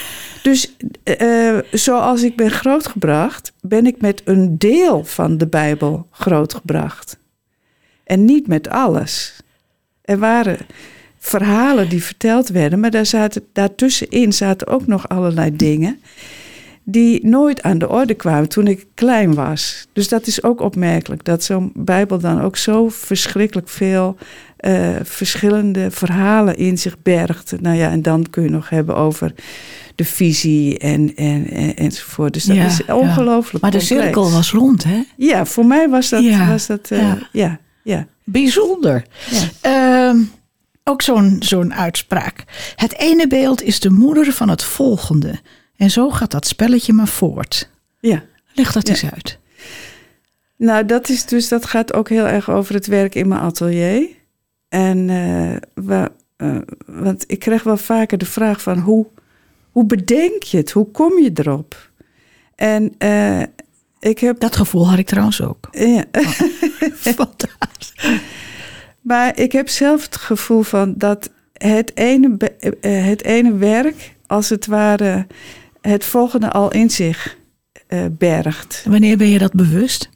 dus 0.45 0.77
eh, 1.03 1.59
zoals 1.71 2.23
ik 2.23 2.37
ben 2.37 2.51
grootgebracht, 2.51 3.53
ben 3.61 3.87
ik 3.87 4.01
met 4.01 4.23
een 4.25 4.59
deel 4.59 5.05
van 5.05 5.39
de 5.39 5.47
Bijbel 5.47 6.07
grootgebracht. 6.11 7.19
En 8.05 8.25
niet 8.25 8.47
met 8.47 8.69
alles. 8.69 9.41
Er 10.03 10.19
waren 10.19 10.59
verhalen 11.19 11.89
die 11.89 12.05
verteld 12.05 12.49
werden, 12.49 12.81
maar 12.81 12.91
daar 12.91 13.07
zaten, 13.07 13.47
daartussenin 13.53 14.33
zaten 14.33 14.67
ook 14.67 14.87
nog 14.87 15.09
allerlei 15.09 15.57
dingen 15.57 16.01
die 16.85 17.27
nooit 17.27 17.63
aan 17.63 17.79
de 17.79 17.89
orde 17.89 18.15
kwamen 18.15 18.49
toen 18.49 18.67
ik 18.67 18.87
klein 18.95 19.35
was. 19.35 19.87
Dus 19.93 20.09
dat 20.09 20.27
is 20.27 20.43
ook 20.43 20.61
opmerkelijk, 20.61 21.25
dat 21.25 21.45
zo'n 21.45 21.73
Bijbel 21.75 22.19
dan 22.19 22.41
ook 22.41 22.57
zo 22.57 22.89
verschrikkelijk 22.89 23.69
veel 23.69 24.17
eh, 24.57 24.89
verschillende 25.03 25.91
verhalen 25.91 26.57
in 26.57 26.79
zich 26.79 26.97
bergt. 27.03 27.55
Nou 27.61 27.77
ja, 27.77 27.91
en 27.91 28.03
dan 28.03 28.31
kun 28.31 28.43
je 28.43 28.51
nog 28.51 28.69
hebben 28.69 28.97
over 28.97 29.35
de 29.95 30.05
visie 30.05 30.79
en, 30.79 31.15
en, 31.17 31.51
en, 31.51 31.77
enzovoort. 31.77 32.33
Dus 32.33 32.45
dat 32.45 32.57
Ja, 32.57 32.67
is 32.67 32.85
ongelooflijk 32.85 33.63
Maar 33.63 33.71
de 33.71 33.81
cirkel 33.81 34.31
was 34.31 34.51
rond, 34.51 34.85
hè? 34.85 35.03
Ja, 35.17 35.47
voor 35.47 35.67
mij 35.67 35.89
was 35.89 36.09
dat... 36.09 36.23
Ja, 36.23 36.49
was 36.49 36.67
dat 36.67 36.91
eh, 36.91 36.99
ja. 36.99 37.19
ja. 37.33 37.59
Ja, 37.83 38.07
Bijzonder. 38.25 39.05
Ja. 39.31 39.49
Ehm, 39.61 40.19
ook 40.85 41.03
zo'n 41.03 41.37
zo'n 41.41 41.75
uitspraak. 41.75 42.45
Het 42.77 42.99
ene 42.99 43.27
beeld 43.27 43.63
is 43.63 43.81
de 43.81 43.91
moeder 43.91 44.33
van 44.33 44.49
het 44.49 44.65
volgende. 44.65 45.41
En 45.77 45.91
zo 45.91 46.11
gaat 46.11 46.31
dat 46.31 46.47
spelletje 46.47 46.93
maar 46.93 47.09
voort. 47.09 47.71
Ja. 48.01 48.23
Leg 48.55 48.73
dat 48.73 48.87
Ja. 48.87 48.93
eens 48.93 49.05
uit. 49.13 49.39
Nou, 50.57 50.87
dat 50.87 51.09
is 51.09 51.25
dus, 51.27 51.49
dat 51.49 51.65
gaat 51.67 51.93
ook 51.95 52.09
heel 52.09 52.27
erg 52.27 52.51
over 52.51 52.75
het 52.75 52.87
werk 52.87 53.15
in 53.15 53.29
mijn 53.29 53.41
atelier. 53.41 54.09
En 54.69 55.11
eh, 55.11 55.85
wa- 55.85 56.09
eh, 56.37 56.57
want 56.87 57.25
ik 57.27 57.39
krijg 57.39 57.63
wel 57.63 57.77
vaker 57.77 58.19
de 58.19 58.27
vraag 58.27 58.63
van 58.63 58.79
hoe, 58.79 59.07
hoe 59.71 59.85
bedenk 59.87 60.43
je 60.43 60.57
het? 60.57 60.71
Hoe 60.71 60.91
kom 60.91 61.19
je 61.23 61.31
erop? 61.35 61.91
En 62.55 62.95
eh, 62.99 63.43
ik 64.01 64.19
heb. 64.19 64.41
Dat 64.41 64.57
gevoel 64.57 64.89
had 64.89 64.99
ik 64.99 65.07
trouwens 65.07 65.43
ook. 65.43 65.69
Ja, 65.71 66.05
Fantastisch. 66.95 67.95
maar 69.01 69.39
ik 69.39 69.53
heb 69.53 69.69
zelf 69.69 70.03
het 70.05 70.17
gevoel 70.17 70.63
van 70.63 70.95
dat 70.97 71.31
het 71.53 71.97
ene, 71.97 72.37
het 72.81 73.23
ene 73.25 73.57
werk, 73.57 74.15
als 74.27 74.49
het 74.49 74.67
ware, 74.67 75.27
het 75.89 76.05
volgende 76.05 76.51
al 76.51 76.73
in 76.73 76.91
zich 76.91 77.37
eh, 77.87 78.05
bergt. 78.11 78.85
Wanneer 78.89 79.17
ben 79.17 79.29
je 79.29 79.39
dat 79.39 79.53
bewust? 79.53 80.09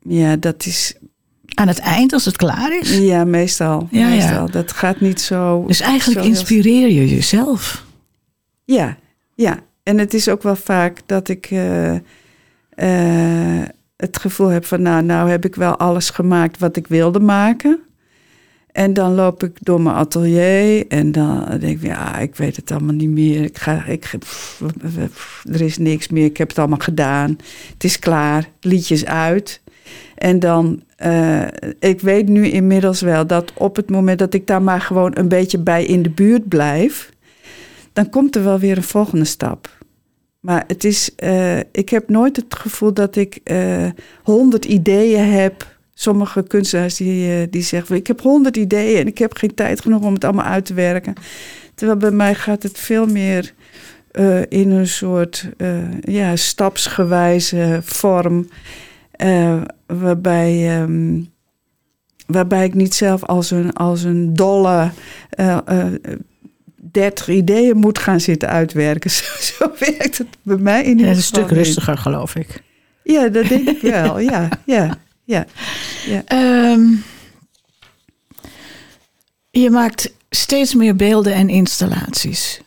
Ja, 0.00 0.36
dat 0.36 0.66
is. 0.66 0.94
Aan 1.54 1.68
het 1.68 1.78
eind, 1.78 2.12
als 2.12 2.24
het 2.24 2.36
klaar 2.36 2.78
is? 2.78 2.98
Ja, 2.98 3.24
meestal. 3.24 3.88
Ja, 3.90 4.00
ja. 4.00 4.08
meestal. 4.08 4.50
Dat 4.50 4.72
gaat 4.72 5.00
niet 5.00 5.20
zo. 5.20 5.64
Dus 5.66 5.80
eigenlijk 5.80 6.20
zo 6.20 6.26
inspireer 6.26 6.90
je 6.90 7.08
jezelf. 7.08 7.84
Ja, 8.64 8.96
ja. 9.34 9.58
En 9.82 9.98
het 9.98 10.14
is 10.14 10.28
ook 10.28 10.42
wel 10.42 10.56
vaak 10.56 11.00
dat 11.06 11.28
ik 11.28 11.46
eh, 11.50 11.94
eh, 12.70 13.68
het 13.96 14.18
gevoel 14.18 14.48
heb 14.48 14.64
van, 14.64 14.82
nou, 14.82 15.02
nou 15.02 15.30
heb 15.30 15.44
ik 15.44 15.54
wel 15.54 15.76
alles 15.76 16.10
gemaakt 16.10 16.58
wat 16.58 16.76
ik 16.76 16.86
wilde 16.86 17.20
maken. 17.20 17.80
En 18.76 18.92
dan 18.94 19.14
loop 19.14 19.42
ik 19.42 19.56
door 19.60 19.80
mijn 19.80 19.96
atelier 19.96 20.86
en 20.86 21.12
dan 21.12 21.58
denk 21.60 21.80
ik, 21.80 21.82
ja, 21.82 22.18
ik 22.18 22.34
weet 22.34 22.56
het 22.56 22.70
allemaal 22.70 22.94
niet 22.94 23.10
meer. 23.10 23.42
Ik 23.44 23.58
ga, 23.58 23.84
ik, 23.84 24.12
er 25.52 25.60
is 25.60 25.78
niks 25.78 26.08
meer, 26.08 26.24
ik 26.24 26.36
heb 26.36 26.48
het 26.48 26.58
allemaal 26.58 26.78
gedaan. 26.78 27.38
Het 27.72 27.84
is 27.84 27.98
klaar, 27.98 28.48
liedjes 28.60 29.04
uit. 29.04 29.60
En 30.14 30.38
dan, 30.38 30.82
eh, 30.96 31.42
ik 31.78 32.00
weet 32.00 32.28
nu 32.28 32.46
inmiddels 32.46 33.00
wel 33.00 33.26
dat 33.26 33.52
op 33.54 33.76
het 33.76 33.90
moment 33.90 34.18
dat 34.18 34.34
ik 34.34 34.46
daar 34.46 34.62
maar 34.62 34.80
gewoon 34.80 35.12
een 35.14 35.28
beetje 35.28 35.58
bij 35.58 35.84
in 35.84 36.02
de 36.02 36.10
buurt 36.10 36.48
blijf, 36.48 37.12
dan 37.92 38.10
komt 38.10 38.36
er 38.36 38.44
wel 38.44 38.58
weer 38.58 38.76
een 38.76 38.82
volgende 38.82 39.24
stap. 39.24 39.78
Maar 40.40 40.64
het 40.66 40.84
is, 40.84 41.14
eh, 41.14 41.58
ik 41.58 41.88
heb 41.88 42.08
nooit 42.08 42.36
het 42.36 42.54
gevoel 42.54 42.92
dat 42.92 43.16
ik 43.16 43.40
honderd 44.22 44.64
ideeën 44.64 45.24
heb. 45.24 45.75
Sommige 45.98 46.42
kunstenaars 46.42 46.94
die, 46.94 47.30
eh, 47.32 47.46
die 47.50 47.62
zeggen, 47.62 47.96
ik 47.96 48.06
heb 48.06 48.20
honderd 48.20 48.56
ideeën 48.56 49.00
en 49.00 49.06
ik 49.06 49.18
heb 49.18 49.36
geen 49.36 49.54
tijd 49.54 49.80
genoeg 49.80 50.02
om 50.02 50.14
het 50.14 50.24
allemaal 50.24 50.44
uit 50.44 50.64
te 50.64 50.74
werken. 50.74 51.14
Terwijl 51.74 51.98
bij 51.98 52.10
mij 52.10 52.34
gaat 52.34 52.62
het 52.62 52.78
veel 52.78 53.06
meer 53.06 53.52
eh, 54.10 54.40
in 54.48 54.70
een 54.70 54.86
soort 54.86 55.48
eh, 55.56 56.00
ja, 56.00 56.36
stapsgewijze 56.36 57.80
vorm. 57.82 58.48
waarbij, 59.86 60.80
ehm, 60.80 61.20
waarbij 62.26 62.64
ik 62.64 62.74
niet 62.74 62.94
zelf 62.94 63.24
als 63.24 63.50
een, 63.50 63.72
als 63.72 64.02
een 64.02 64.34
dolle 64.34 64.90
eh, 65.30 65.58
eh, 65.66 65.86
30 66.76 67.28
ideeën 67.28 67.76
moet 67.76 67.98
gaan 67.98 68.20
zitten 68.20 68.48
uitwerken. 68.48 69.10
Zo, 69.20 69.24
zo 69.38 69.70
werkt 69.78 70.18
het 70.18 70.28
bij 70.42 70.56
mij 70.56 70.82
in 70.82 70.90
Ja, 70.90 70.96
ieder 70.96 71.10
is 71.10 71.16
een 71.16 71.22
geval 71.22 71.44
stuk 71.44 71.56
rustiger, 71.56 71.98
geloof 71.98 72.34
ik. 72.34 72.62
Ja, 73.02 73.28
dat 73.28 73.48
denk 73.48 73.68
ik 73.68 73.80
wel. 73.80 74.18
Ja, 74.18 74.48
ja, 74.64 74.98
ja. 75.26 75.46
ja. 76.06 76.22
Ehm, 76.24 76.84
je 79.50 79.70
maakt 79.70 80.12
steeds 80.30 80.74
meer 80.74 80.96
beelden 80.96 81.32
en 81.34 81.48
installaties. 81.48 82.60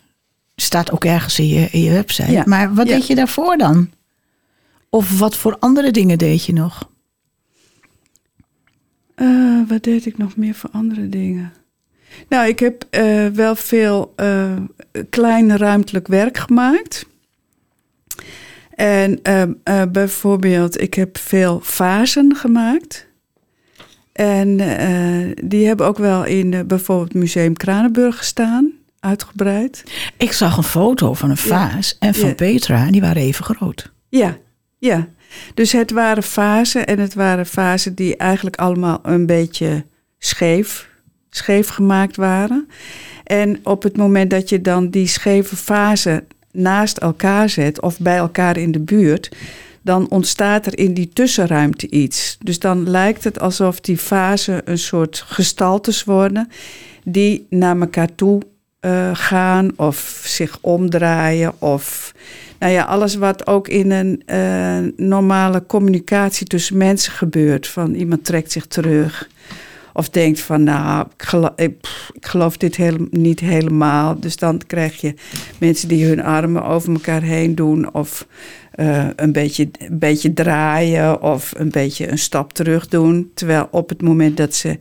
Staat 0.56 0.92
ook 0.92 1.06
ergens 1.06 1.40
in 1.40 1.48
je, 1.48 1.68
in 1.72 1.82
je 1.82 1.92
website. 1.92 2.32
Ja. 2.32 2.44
Maar 2.46 2.74
wat 2.74 2.88
Ja. 2.88 2.96
deed 2.96 3.08
je 3.08 3.16
daarvoor 3.16 3.58
dan? 3.58 3.90
Of 4.90 5.20
wat 5.20 5.36
voor 5.38 5.58
andere 5.60 5.92
dingen 5.92 6.18
deed 6.18 6.46
je 6.46 6.54
nog? 6.54 6.90
Eh, 9.16 9.60
wat 9.68 9.84
deed 9.84 10.06
ik 10.06 10.18
nog 10.18 10.36
meer 10.36 10.54
voor 10.56 10.70
andere 10.74 11.10
dingen? 11.10 11.54
Nou, 12.30 12.48
ik 12.48 12.60
heb 12.60 12.86
eh, 12.90 13.28
wel 13.28 13.56
veel 13.56 14.14
eh, 14.16 14.56
klein 15.10 15.58
ruimtelijk 15.58 16.08
werk 16.08 16.38
gemaakt. 16.38 17.06
En 18.80 19.20
ehm, 19.24 19.54
eh, 19.64 19.82
bijvoorbeeld, 19.92 20.82
ik 20.82 20.94
heb 20.94 21.18
veel 21.18 21.60
vazen 21.64 22.36
gemaakt. 22.36 23.08
En 24.12 24.60
eh, 24.60 25.46
die 25.46 25.68
hebben 25.68 25.86
ook 25.86 25.98
wel 25.98 26.26
in 26.26 26.54
eh, 26.54 26.62
bijvoorbeeld 26.66 27.14
Museum 27.14 27.54
Kranenburg 27.54 28.18
gestaan, 28.18 28.72
uitgebreid. 29.00 29.84
Ik 30.18 30.32
zag 30.32 30.58
een 30.58 30.64
foto 30.64 31.14
van 31.14 31.30
een 31.30 31.38
vaas 31.38 31.98
en 32.00 32.14
van 32.14 32.28
Ja. 32.28 32.34
Petra. 32.34 32.86
En 32.86 32.92
die 32.92 33.02
waren 33.02 33.22
even 33.22 33.46
groot. 33.46 33.92
Ja, 34.10 34.38
ja. 34.78 35.08
Dus 35.54 35.72
het 35.72 35.92
waren 35.92 36.24
fasen 36.24 36.88
en 36.88 37.00
het 37.00 37.14
waren 37.14 37.46
fasen 37.46 37.96
die 37.96 38.18
eigenlijk 38.18 38.56
allemaal 38.56 39.00
een 39.04 39.26
beetje 39.26 39.86
scheef, 40.18 40.90
scheef 41.30 41.68
gemaakt 41.68 42.16
waren. 42.16 42.68
En 43.24 43.60
op 43.64 43.84
het 43.84 43.98
moment 43.98 44.30
dat 44.30 44.50
je 44.50 44.62
dan 44.62 44.90
die 44.90 45.08
scheve 45.08 45.56
fasen 45.56 46.28
naast 46.52 46.98
elkaar 46.98 47.50
zet 47.50 47.82
of 47.82 48.00
bij 48.00 48.18
elkaar 48.18 48.58
in 48.58 48.72
de 48.72 48.80
buurt, 48.80 49.30
dan 49.82 50.10
ontstaat 50.10 50.66
er 50.66 50.78
in 50.78 50.94
die 50.94 51.10
tussenruimte 51.14 51.90
iets. 51.90 52.38
Dus 52.40 52.60
dan 52.60 52.90
lijkt 52.90 53.24
het 53.24 53.40
alsof 53.40 53.80
die 53.80 53.98
fasen 53.98 54.62
een 54.66 54.78
soort 54.78 55.24
gestaltes 55.28 56.04
worden 56.04 56.50
die 57.04 57.46
naar 57.50 57.80
elkaar 57.80 58.16
toe 58.16 58.42
eh, 58.80 59.10
gaan 59.14 59.72
of 59.76 60.22
zich 60.26 60.58
omdraaien 60.62 61.62
of 61.62 62.14
nou 62.60 62.72
ja, 62.72 62.84
alles 62.84 63.16
wat 63.16 63.48
ook 63.48 63.68
in 63.68 63.92
een 63.92 64.22
eh, 64.26 65.06
normale 65.06 65.64
communicatie 65.68 66.48
tussen 66.48 66.78
mensen 66.78 67.12
gebeurt. 67.12 67.68
Van 67.68 67.94
iemand 67.94 68.26
trekt 68.26 68.52
zich 68.52 68.66
terug. 68.66 69.30
Of 69.94 70.10
denkt 70.10 70.40
van, 70.40 70.64
nou, 70.64 71.08
ik 71.56 71.68
ik 72.14 72.26
geloof 72.26 72.58
dit 72.58 72.80
niet 73.12 73.40
helemaal. 73.40 74.20
Dus 74.20 74.36
dan 74.36 74.62
krijg 74.68 75.02
je 75.02 75.14
mensen 75.58 75.88
die 75.88 76.06
hun 76.06 76.24
armen 76.24 76.64
over 76.66 76.94
elkaar 76.94 77.22
heen 77.22 77.56
doen. 77.56 77.94
Of 77.94 78.28
eh, 78.72 79.08
een, 79.16 79.32
beetje, 79.32 79.70
een 79.80 80.00
beetje 80.00 80.34
draaien. 80.34 81.22
Of 81.22 81.54
een 81.58 81.70
beetje 81.70 82.12
een 82.12 82.18
stap 82.18 82.54
terug 82.54 82.88
doen. 82.88 83.32
Terwijl 83.34 83.68
op 83.72 83.90
het 83.90 84.02
moment 84.02 84.38
dat 84.38 84.56
ze 84.56 84.78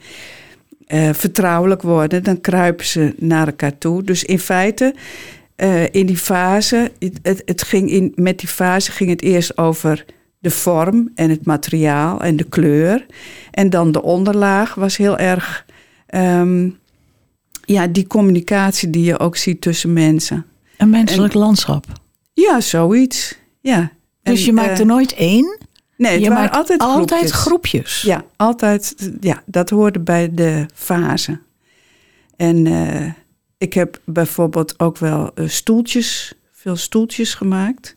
eh, 0.87 1.11
vertrouwelijk 1.13 1.83
worden, 1.83 2.25
dan 2.25 2.41
kruipen 2.41 2.87
ze 2.87 3.15
naar 3.17 3.47
elkaar 3.47 3.79
toe. 3.79 4.03
Dus 4.03 4.25
in 4.25 4.39
feite 4.39 4.95
eh, 5.59 5.85
in 5.91 6.07
die 6.07 6.17
fase, 6.17 6.91
het, 7.23 7.43
het 7.45 7.63
ging 7.63 7.91
in, 7.91 8.13
met 8.15 8.39
die 8.39 8.49
fase 8.49 8.91
ging 8.93 9.11
het 9.11 9.23
eerst 9.23 9.59
over 9.59 10.05
de 10.39 10.51
vorm 10.51 11.11
en 11.15 11.31
het 11.31 11.47
materiaal 11.47 12.21
en 12.21 12.37
de 12.37 12.45
kleur. 12.45 13.07
En 13.51 13.71
dan 13.71 13.93
de 13.93 14.03
onderlaag 14.03 14.75
was 14.75 14.97
heel 14.97 15.19
erg, 15.19 15.67
ehm, 16.07 16.71
ja, 17.65 17.87
die 17.87 18.07
communicatie 18.07 18.91
die 18.91 19.05
je 19.05 19.19
ook 19.19 19.37
ziet 19.37 19.61
tussen 19.61 19.93
mensen. 19.93 20.47
Een 20.77 20.91
menselijk 20.91 21.35
landschap. 21.35 21.87
Ja, 22.33 22.61
zoiets. 22.61 23.39
Ja. 23.61 23.91
Dus 24.23 24.41
En, 24.41 24.45
je 24.45 24.53
maakt 24.53 24.71
eh, 24.71 24.79
er 24.79 24.87
nooit 24.87 25.15
één. 25.15 25.59
Nee, 25.97 26.21
je 26.21 26.31
maakt 26.31 26.55
altijd, 26.55 26.81
altijd 26.81 27.31
groepjes. 27.31 27.41
groepjes. 27.41 28.03
Ja, 28.03 28.25
altijd. 28.37 29.11
Ja, 29.21 29.43
dat 29.47 29.71
hoorde 29.71 30.01
bij 30.01 30.35
de 30.35 30.67
fase. 30.75 31.41
En 32.37 32.67
eh, 32.67 33.13
ik 33.59 33.73
heb 33.73 34.01
bijvoorbeeld 34.05 34.81
ook 34.81 34.99
wel 34.99 35.31
eh, 35.35 35.49
stoeltjes, 35.49 36.33
veel 36.53 36.77
stoeltjes 36.77 37.35
gemaakt. 37.35 37.97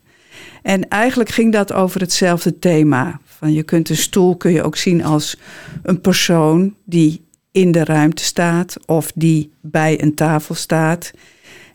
En 0.62 0.88
eigenlijk 0.88 1.30
ging 1.30 1.52
dat 1.52 1.74
over 1.74 2.02
hetzelfde 2.02 2.60
thema. 2.60 3.20
Van 3.24 3.54
je 3.54 3.64
kunt 3.64 3.90
een 3.90 3.98
stoel 3.98 4.36
kun 4.36 4.52
je 4.52 4.64
ook 4.64 4.78
zien 4.78 5.04
als 5.04 5.38
een 5.84 6.02
persoon 6.02 6.76
die 6.86 7.22
in 7.52 7.72
de 7.72 7.84
ruimte 7.84 8.24
staat 8.24 8.78
of 8.86 9.12
die 9.16 9.52
bij 9.62 10.02
een 10.02 10.16
tafel 10.16 10.56
staat. 10.56 11.12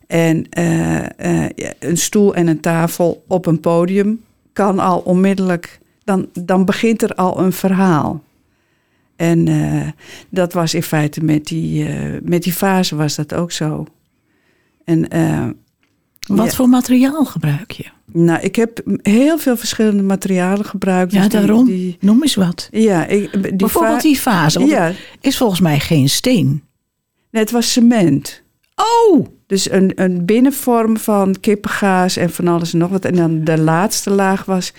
En 0.06 0.48
eh, 0.50 1.44
eh, 1.44 1.50
een 1.78 1.96
stoel 1.96 2.34
en 2.34 2.46
een 2.46 2.60
tafel 2.60 3.24
op 3.28 3.46
een 3.46 3.60
podium 3.60 4.24
kan 4.52 4.78
al 4.78 4.98
onmiddellijk, 4.98 5.78
dan, 6.04 6.28
dan 6.32 6.64
begint 6.64 7.02
er 7.02 7.14
al 7.14 7.40
een 7.40 7.52
verhaal. 7.52 8.22
En 9.16 9.48
eh, 9.48 9.88
dat 10.28 10.52
was 10.52 10.74
in 10.74 10.82
feite 10.82 11.24
met 11.24 11.46
die, 11.46 11.88
met 12.22 12.42
die 12.42 12.52
fase 12.52 12.96
was 12.96 13.14
dat 13.14 13.34
ook 13.34 13.52
zo. 13.52 13.86
En 14.84 15.00
Wat 16.26 16.46
ja, 16.46 16.52
voor 16.52 16.68
materiaal 16.68 17.24
gebruik 17.24 17.70
je? 17.70 17.95
Nou, 18.24 18.40
ik 18.40 18.56
heb 18.56 18.80
heel 19.02 19.38
veel 19.38 19.56
verschillende 19.56 20.02
materialen 20.02 20.64
gebruikt. 20.64 21.12
Ja, 21.12 21.20
Dus 21.20 21.28
daarom. 21.28 21.66
Die, 21.66 21.96
Noem 22.00 22.22
eens 22.22 22.34
wat. 22.34 22.68
ja, 22.70 23.06
ik, 23.06 23.42
die 23.42 23.56
Bijvoorbeeld 23.56 24.02
die 24.02 24.16
fase. 24.16 24.60
Ja, 24.60 24.92
is 25.20 25.36
volgens 25.36 25.60
mij 25.60 25.80
geen 25.80 26.08
steen. 26.08 26.62
nee, 27.30 27.42
het 27.42 27.50
was 27.50 27.72
cement. 27.72 28.42
Oh! 28.74 29.26
Dus 29.46 29.70
een, 29.70 29.92
een 29.94 30.24
binnenvorm 30.24 30.96
van 30.96 31.36
kippengaas 31.40 32.16
en 32.16 32.30
van 32.30 32.48
alles 32.48 32.72
en 32.72 32.78
nog 32.78 32.90
wat. 32.90 33.04
En 33.04 33.14
dan 33.14 33.44
de 33.44 33.58
laatste 33.58 34.10
laag 34.10 34.44
was 34.44 34.72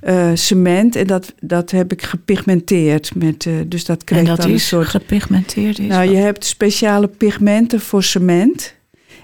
eh, 0.00 0.30
cement. 0.34 0.96
En 0.96 1.06
dat, 1.06 1.34
dat 1.40 1.70
heb 1.70 1.92
ik 1.92 2.02
gepigmenteerd. 2.02 3.14
Met, 3.14 3.46
eh, 3.46 3.52
dus 3.66 3.84
dat 3.84 4.04
kreeg 4.04 4.18
En 4.18 4.24
dat 4.24 4.36
dan 4.36 4.46
is 4.46 4.52
een 4.52 4.60
soort... 4.60 4.86
gepigmenteerd 4.88 5.78
is. 5.78 5.86
Nou, 5.86 6.06
wat? 6.06 6.16
je 6.16 6.22
hebt 6.22 6.44
speciale 6.44 7.08
pigmenten 7.08 7.80
voor 7.80 8.02
cement. 8.02 8.74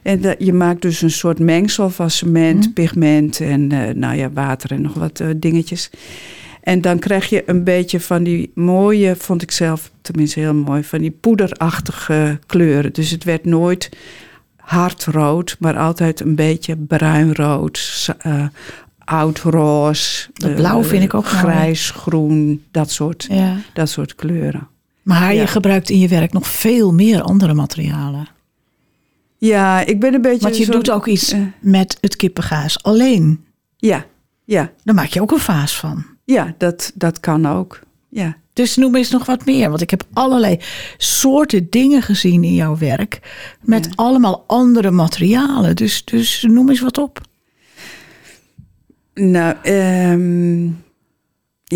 En 0.02 0.21
dat, 0.21 0.37
je 0.38 0.52
maakt 0.52 0.83
dus 0.83 1.02
een 1.02 1.11
soort 1.11 1.38
mengsel 1.38 1.90
van 1.90 2.11
cement, 2.11 2.64
Mhm. 2.64 2.73
pigment 2.73 3.40
en 3.40 3.73
eh, 3.73 3.95
nou 3.95 4.16
ja, 4.16 4.30
water 4.30 4.71
en 4.73 4.80
nog 4.83 4.95
wat 4.95 5.21
eh, 5.21 5.28
dingetjes. 5.37 5.90
En 6.62 6.80
dan 6.80 6.99
krijg 6.99 7.28
je 7.28 7.42
een 7.47 7.64
beetje 7.64 8.00
van 8.00 8.23
die 8.23 8.50
mooie, 8.54 9.16
vond 9.16 9.42
ik 9.42 9.50
zelf 9.50 9.90
tenminste 10.02 10.40
heel 10.40 10.54
mooi, 10.54 10.85
van 10.85 10.99
die 10.99 11.11
poederachtige 11.11 12.38
kleuren. 12.47 12.92
Dus 12.92 13.11
het 13.11 13.25
werd 13.25 13.45
nooit 13.45 13.88
hardrood, 14.57 15.57
maar 15.59 15.76
altijd 15.76 16.21
een 16.21 16.35
beetje 16.35 16.76
bruinrood, 16.76 17.78
s- 17.78 18.11
eh, 18.19 18.45
oudroze. 19.04 20.26
Dat 20.35 20.50
eh, 20.50 20.57
blauw 20.57 20.83
vind 20.85 21.02
ik 21.02 21.14
ook 21.14 21.25
mooi. 21.25 21.37
Grijs, 21.37 21.90
groen, 21.90 22.62
dat 22.71 22.90
soort, 22.90 23.26
ja. 23.30 23.57
dat 23.75 23.88
soort 23.88 24.14
kleuren. 24.14 24.69
Maar 25.02 25.35
Ja. 25.35 25.40
je 25.40 25.47
gebruikt 25.47 25.90
in 25.90 25.99
je 25.99 26.09
werk 26.09 26.33
nog 26.33 26.47
veel 26.47 26.92
meer 26.92 27.23
andere 27.23 27.54
materialen. 27.54 28.26
Ja, 29.40 29.87
ik 29.87 30.00
ben 30.00 30.14
een 30.14 30.23
beetje. 30.23 30.40
Want 30.42 30.56
je 30.56 30.64
zo- 30.64 30.73
doet 30.73 30.90
ook 30.90 31.06
iets 31.06 31.32
eh, 31.32 31.40
met 31.61 31.99
het 32.00 32.16
kippengaas 32.16 32.82
alleen. 32.82 33.44
ja, 33.76 34.04
ja, 34.44 34.70
Daar 34.85 34.94
maak 34.94 35.06
je 35.09 35.20
ook 35.20 35.30
een 35.32 35.38
vaas 35.38 35.76
van. 35.76 36.04
ja, 36.25 36.54
dat, 36.59 36.92
dat 36.94 37.20
kan 37.20 37.47
ook. 37.47 37.80
Ja. 38.09 38.37
Dus 38.52 38.76
noem 38.76 38.97
eens 38.97 39.11
nog 39.11 39.26
wat 39.26 39.44
meer. 39.44 39.68
Want 39.68 39.80
ik 39.80 39.90
heb 39.90 40.02
allerlei 40.12 40.59
soorten 40.97 41.66
dingen 41.70 42.02
gezien 42.02 42.44
in 42.44 42.54
jouw 42.54 42.76
werk. 42.78 43.18
Met 43.62 43.85
Ja. 43.85 43.90
allemaal 43.94 44.44
andere 44.47 44.90
materialen. 44.90 45.76
Dus, 45.76 46.04
dus 46.04 46.44
noem 46.49 46.68
eens 46.68 46.80
wat 46.80 46.99
op. 46.99 47.20
Nou, 49.14 49.56
ehm, 49.62 50.68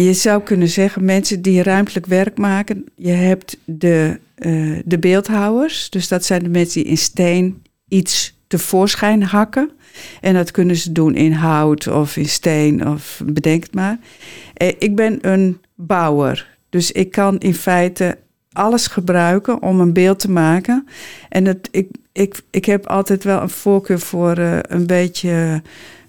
je 0.02 0.12
zou 0.12 0.42
kunnen 0.42 0.68
zeggen, 0.68 1.04
mensen 1.04 1.42
die 1.42 1.62
ruimtelijk 1.62 2.06
werk 2.06 2.38
maken, 2.38 2.84
je 2.96 3.10
hebt 3.10 3.56
de, 3.64 4.20
eh, 4.34 4.78
de 4.84 4.98
beeldhouwers. 4.98 5.90
Dus 5.90 6.08
dat 6.08 6.24
zijn 6.24 6.42
de 6.42 6.48
mensen 6.48 6.82
die 6.82 6.90
in 6.90 6.98
steen 6.98 7.62
iets 7.88 8.38
tevoorschijn 8.46 9.22
hakken. 9.22 9.70
En 10.20 10.34
dat 10.34 10.50
kunnen 10.50 10.76
ze 10.76 10.92
doen 10.92 11.14
in 11.14 11.32
hout 11.32 11.86
of 11.86 12.16
in 12.16 12.28
steen 12.28 12.88
of 12.88 13.22
bedenk 13.26 13.62
het 13.62 13.74
maar. 13.74 13.98
Eh, 14.54 14.68
ik 14.78 14.96
ben 14.96 15.18
een 15.20 15.58
bouwer. 15.74 16.56
Dus 16.68 16.92
ik 16.92 17.10
kan 17.10 17.38
in 17.38 17.54
feite 17.54 18.18
alles 18.52 18.86
gebruiken 18.86 19.62
om 19.62 19.80
een 19.80 19.92
beeld 19.92 20.18
te 20.18 20.30
maken. 20.30 20.86
En 21.28 21.44
het, 21.44 21.68
ik, 21.70 21.88
ik, 22.12 22.40
ik 22.50 22.64
heb 22.64 22.86
altijd 22.86 23.24
wel 23.24 23.40
een 23.40 23.50
voorkeur 23.50 23.98
voor 23.98 24.36
eh, 24.36 24.58
een 24.62 24.86
beetje 24.86 25.62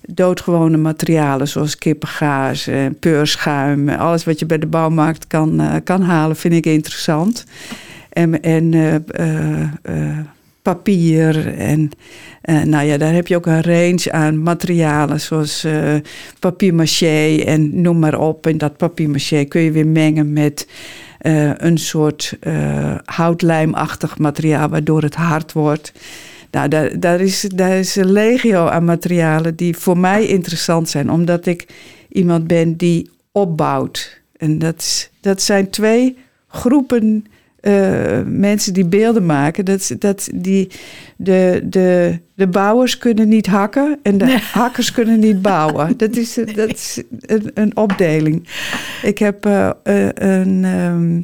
doodgewone 0.07 0.77
materialen, 0.77 1.47
zoals 1.47 1.77
kippengaas, 1.77 2.69
peurschuim, 2.99 3.89
alles 3.89 4.23
wat 4.23 4.39
je 4.39 4.45
bij 4.45 4.59
de 4.59 4.67
bouwmarkt 4.67 5.27
kan, 5.27 5.61
eh, 5.61 5.75
kan 5.83 6.01
halen, 6.01 6.35
vind 6.35 6.53
ik 6.53 6.65
interessant. 6.65 7.45
En, 8.09 8.41
en 8.41 8.73
eh, 8.73 8.95
eh, 9.65 10.17
papier 10.61 11.55
en 11.57 11.91
nou 12.41 12.85
ja, 12.85 12.97
daar 12.97 13.13
heb 13.13 13.27
je 13.27 13.35
ook 13.35 13.45
een 13.45 13.61
range 13.61 14.11
aan 14.11 14.43
materialen, 14.43 15.21
zoals 15.21 15.67
papier-maché 16.39 17.37
en 17.45 17.81
noem 17.81 17.99
maar 17.99 18.19
op. 18.19 18.47
En 18.47 18.57
dat 18.57 18.77
papier-maché 18.77 19.43
kun 19.43 19.61
je 19.61 19.71
weer 19.71 19.87
mengen 19.87 20.33
met 20.33 20.67
een 21.57 21.77
soort 21.77 22.37
houtlijmachtig 23.05 24.17
materiaal, 24.17 24.69
waardoor 24.69 25.01
het 25.01 25.15
hard 25.15 25.53
wordt. 25.53 25.91
Nou, 26.55 26.67
daar, 26.67 26.99
daar, 26.99 27.21
is, 27.21 27.41
daar 27.55 27.77
is 27.77 27.95
een 27.95 28.11
legio 28.11 28.67
aan 28.67 28.83
materialen 28.85 29.55
die 29.55 29.77
voor 29.77 29.97
mij 29.97 30.25
interessant 30.27 30.89
zijn, 30.89 31.11
omdat 31.11 31.45
ik 31.45 31.65
iemand 32.09 32.47
ben 32.47 32.75
die 32.75 33.09
opbouwt. 33.31 34.21
En 34.37 34.59
dat, 34.59 34.75
is- 34.77 35.09
dat 35.21 35.41
zijn 35.41 35.69
twee 35.69 36.17
groepen 36.47 37.25
eh, 37.59 38.21
mensen 38.25 38.73
die 38.73 38.85
beelden 38.85 39.25
maken. 39.25 39.65
Dat, 39.65 39.91
dat 39.99 40.29
die, 40.35 40.69
de, 41.15 41.61
de, 41.63 42.19
de 42.35 42.47
bouwers 42.47 42.97
kunnen 42.97 43.27
niet 43.27 43.45
hakken 43.47 43.99
en 44.03 44.17
de 44.17 44.25
Nee. 44.25 44.37
hakkers 44.61 44.91
kunnen 44.91 45.19
niet 45.19 45.41
bouwen. 45.41 45.97
Dat 45.97 46.15
is, 46.15 46.33
dat 46.55 46.69
is 46.69 47.01
een, 47.19 47.51
een 47.53 47.77
opdeling. 47.77 48.47
Ik 49.03 49.17
heb 49.17 49.45
eh, 49.45 49.69
eh, 49.83 50.09
een. 50.13 50.63
ehm, 50.63 51.21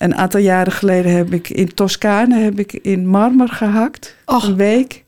een 0.00 0.14
aantal 0.14 0.40
jaren 0.40 0.72
geleden 0.72 1.12
heb 1.16 1.32
ik 1.32 1.48
in 1.48 1.74
Toscane 1.74 2.38
heb 2.38 2.58
ik 2.58 2.72
in 2.72 3.06
marmer 3.06 3.48
gehakt. 3.48 4.16
Och. 4.24 4.46
Een 4.48 4.56
week. 4.56 5.04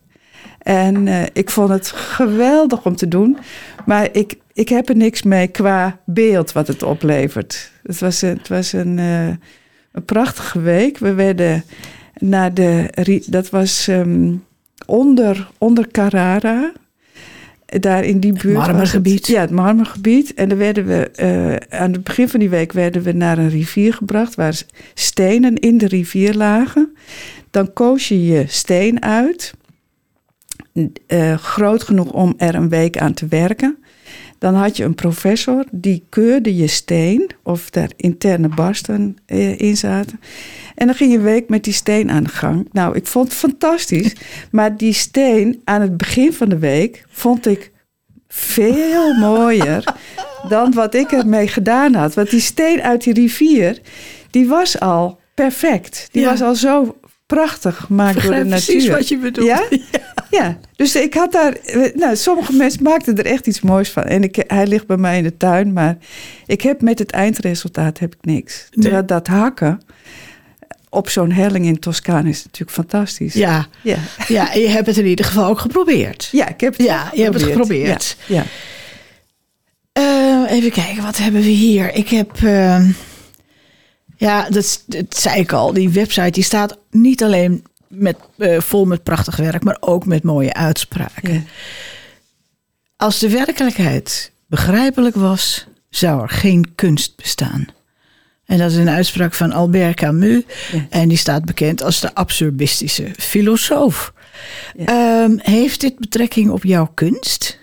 En 0.59 1.07
eh, 1.07 1.21
ik 1.33 1.49
vond 1.49 1.69
het 1.69 1.87
geweldig 1.87 2.85
om 2.85 2.95
te 2.95 3.07
doen. 3.07 3.37
Maar 3.85 4.09
ik, 4.11 4.35
ik 4.53 4.69
heb 4.69 4.89
er 4.89 4.95
niks 4.95 5.23
mee 5.23 5.47
qua 5.47 5.99
beeld 6.05 6.51
wat 6.51 6.67
het 6.67 6.83
oplevert. 6.83 7.71
Het 7.83 7.99
was, 7.99 8.21
een- 8.21 8.37
het 8.37 8.47
was 8.47 8.73
een, 8.73 8.99
eh, 8.99 9.27
een 9.91 10.05
prachtige 10.05 10.61
week. 10.61 10.97
We 10.97 11.13
werden 11.13 11.63
naar 12.13 12.53
de... 12.53 13.23
Dat 13.27 13.49
was 13.49 13.87
ehm, 13.87 14.33
onder, 14.85 15.49
onder 15.57 15.87
Carrara. 15.91 16.71
Daar 17.79 18.03
in 18.03 18.19
die 18.19 18.31
buurt. 18.31 18.43
het. 18.43 18.53
marmergebied. 18.53 19.27
Ja, 19.27 19.41
het 19.41 19.51
marmergebied. 19.51 20.33
En 20.33 20.49
dan 20.49 20.57
werden 20.57 20.85
we... 20.85 21.09
eh, 21.11 21.79
aan 21.79 21.91
het 21.91 22.03
begin 22.03 22.29
van 22.29 22.39
die 22.39 22.49
week 22.49 22.71
werden 22.71 23.01
we 23.01 23.11
naar 23.11 23.37
een 23.37 23.49
rivier 23.49 23.93
gebracht... 23.93 24.35
waar 24.35 24.61
stenen 24.93 25.55
in 25.55 25.77
de 25.77 25.87
rivier 25.87 26.33
lagen. 26.33 26.95
Dan 27.51 27.73
koos 27.73 28.07
je 28.07 28.25
je 28.25 28.43
steen 28.47 29.03
uit 29.03 29.53
eh, 31.07 31.37
groot 31.37 31.83
genoeg 31.83 32.11
om 32.11 32.33
er 32.37 32.55
een 32.55 32.69
week 32.69 32.97
aan 32.97 33.13
te 33.13 33.27
werken. 33.27 33.82
Dan 34.43 34.55
had 34.55 34.77
je 34.77 34.83
een 34.83 34.95
professor 34.95 35.63
die 35.71 36.03
keurde 36.09 36.55
je 36.55 36.67
steen 36.67 37.29
of 37.43 37.69
daar 37.69 37.89
interne 37.95 38.47
barsten 38.47 39.17
eh, 39.25 39.59
in 39.59 39.77
zaten. 39.77 40.19
En 40.75 40.85
dan 40.85 40.95
ging 40.95 41.11
je 41.11 41.17
een 41.17 41.23
week 41.23 41.49
met 41.49 41.63
die 41.63 41.73
steen 41.73 42.11
aan 42.11 42.23
de 42.23 42.29
gang. 42.29 42.67
Nou, 42.71 42.95
ik 42.95 43.07
vond 43.07 43.27
het 43.27 43.37
fantastisch. 43.37 44.15
Maar 44.51 44.77
die 44.77 44.93
steen 44.93 45.61
aan 45.63 45.81
het 45.81 45.97
begin 45.97 46.33
van 46.33 46.49
de 46.49 46.57
week 46.57 47.05
vond 47.09 47.47
ik 47.47 47.71
veel 48.27 49.13
mooier 49.13 49.83
dan 50.49 50.73
wat 50.73 50.93
ik 50.93 51.11
ermee 51.11 51.47
gedaan 51.47 51.93
had. 51.93 52.13
Want 52.13 52.29
die 52.29 52.39
steen 52.39 52.81
uit 52.81 53.03
die 53.03 53.13
rivier, 53.13 53.79
die 54.31 54.47
was 54.47 54.79
al 54.79 55.19
perfect. 55.33 56.07
Die 56.11 56.21
Ja. 56.21 56.29
was 56.29 56.41
al 56.41 56.55
zo 56.55 56.97
prachtig 57.33 57.75
gemaakt 57.77 58.21
door 58.23 58.31
de 58.33 58.43
natuur. 58.43 58.47
precies 58.75 58.87
wat 58.87 59.07
je 59.07 59.17
bedoelt. 59.17 59.47
Ja? 59.51 59.63
Ja, 60.29 60.57
dus 60.75 60.95
ik 60.95 61.13
had 61.13 61.31
daar. 61.31 61.57
Nou, 61.95 62.15
sommige 62.15 62.53
mensen 62.53 62.83
maakten 62.83 63.17
er 63.17 63.25
echt 63.25 63.47
iets 63.47 63.61
moois 63.61 63.89
van. 63.89 64.03
En 64.03 64.23
ik, 64.23 64.43
hij 64.47 64.67
ligt 64.67 64.87
bij 64.87 64.97
mij 64.97 65.17
in 65.17 65.23
de 65.23 65.37
tuin, 65.37 65.73
maar 65.73 65.97
ik 66.45 66.61
heb 66.61 66.81
met 66.81 66.99
het 66.99 67.11
eindresultaat 67.11 67.99
heb 67.99 68.13
ik 68.15 68.25
niks. 68.25 68.67
Nee. 68.71 68.81
Terwijl 68.83 69.05
dat 69.05 69.27
hakken 69.27 69.81
op 70.89 71.09
zo'n 71.09 71.31
helling 71.31 71.65
in 71.65 71.79
Toscane 71.79 72.29
is 72.29 72.43
natuurlijk 72.43 72.71
fantastisch. 72.71 73.33
Ja, 73.33 73.67
ja. 73.81 73.97
ja, 74.27 74.53
en 74.53 74.59
je 74.59 74.67
hebt 74.67 74.87
het 74.87 74.97
in 74.97 75.05
ieder 75.05 75.25
geval 75.25 75.45
ook 75.49 75.59
geprobeerd. 75.59 76.29
Ja, 76.31 76.47
ik 76.47 76.59
heb 76.61 76.77
het 76.77 76.85
Ja, 76.85 77.09
je 77.13 77.21
hebt 77.21 77.33
het 77.33 77.43
geprobeerd. 77.43 78.17
Ja, 78.25 78.35
ja. 78.35 78.43
Eh, 79.91 80.51
even 80.51 80.71
kijken, 80.71 81.03
wat 81.03 81.17
hebben 81.17 81.41
we 81.41 81.47
hier? 81.47 81.93
Ik 81.95 82.09
heb. 82.09 82.31
eh, 82.43 82.85
ja, 84.23 84.49
dat, 84.49 84.83
dat 84.87 85.17
zei 85.17 85.39
ik 85.39 85.51
al. 85.51 85.73
Die 85.73 85.89
website 85.89 86.29
die 86.29 86.43
staat 86.43 86.77
niet 86.91 87.23
alleen 87.23 87.63
met, 87.87 88.17
eh, 88.37 88.59
vol 88.59 88.85
met 88.85 89.03
prachtig 89.03 89.35
werk, 89.35 89.63
maar 89.63 89.77
ook 89.79 90.05
met 90.05 90.23
mooie 90.23 90.53
uitspraken. 90.53 91.33
Ja. 91.33 91.41
Als 92.95 93.19
de 93.19 93.29
werkelijkheid 93.29 94.31
begrijpelijk 94.47 95.15
was, 95.15 95.67
zou 95.89 96.21
er 96.21 96.29
geen 96.29 96.75
kunst 96.75 97.15
bestaan. 97.15 97.65
En 98.45 98.57
dat 98.57 98.71
is 98.71 98.77
een 98.77 98.89
uitspraak 98.89 99.33
van 99.33 99.51
Albert 99.51 99.95
Camus. 99.95 100.43
Ja. 100.71 100.85
En 100.89 101.07
die 101.07 101.17
staat 101.17 101.45
bekend 101.45 101.81
als 101.81 101.99
de 101.99 102.15
absurdistische 102.15 103.11
filosoof. 103.17 104.13
Ja. 104.77 104.85
Ehm, 104.85 105.35
heeft 105.37 105.81
dit 105.81 105.99
betrekking 105.99 106.49
op 106.49 106.63
jouw 106.63 106.91
kunst? 106.93 107.59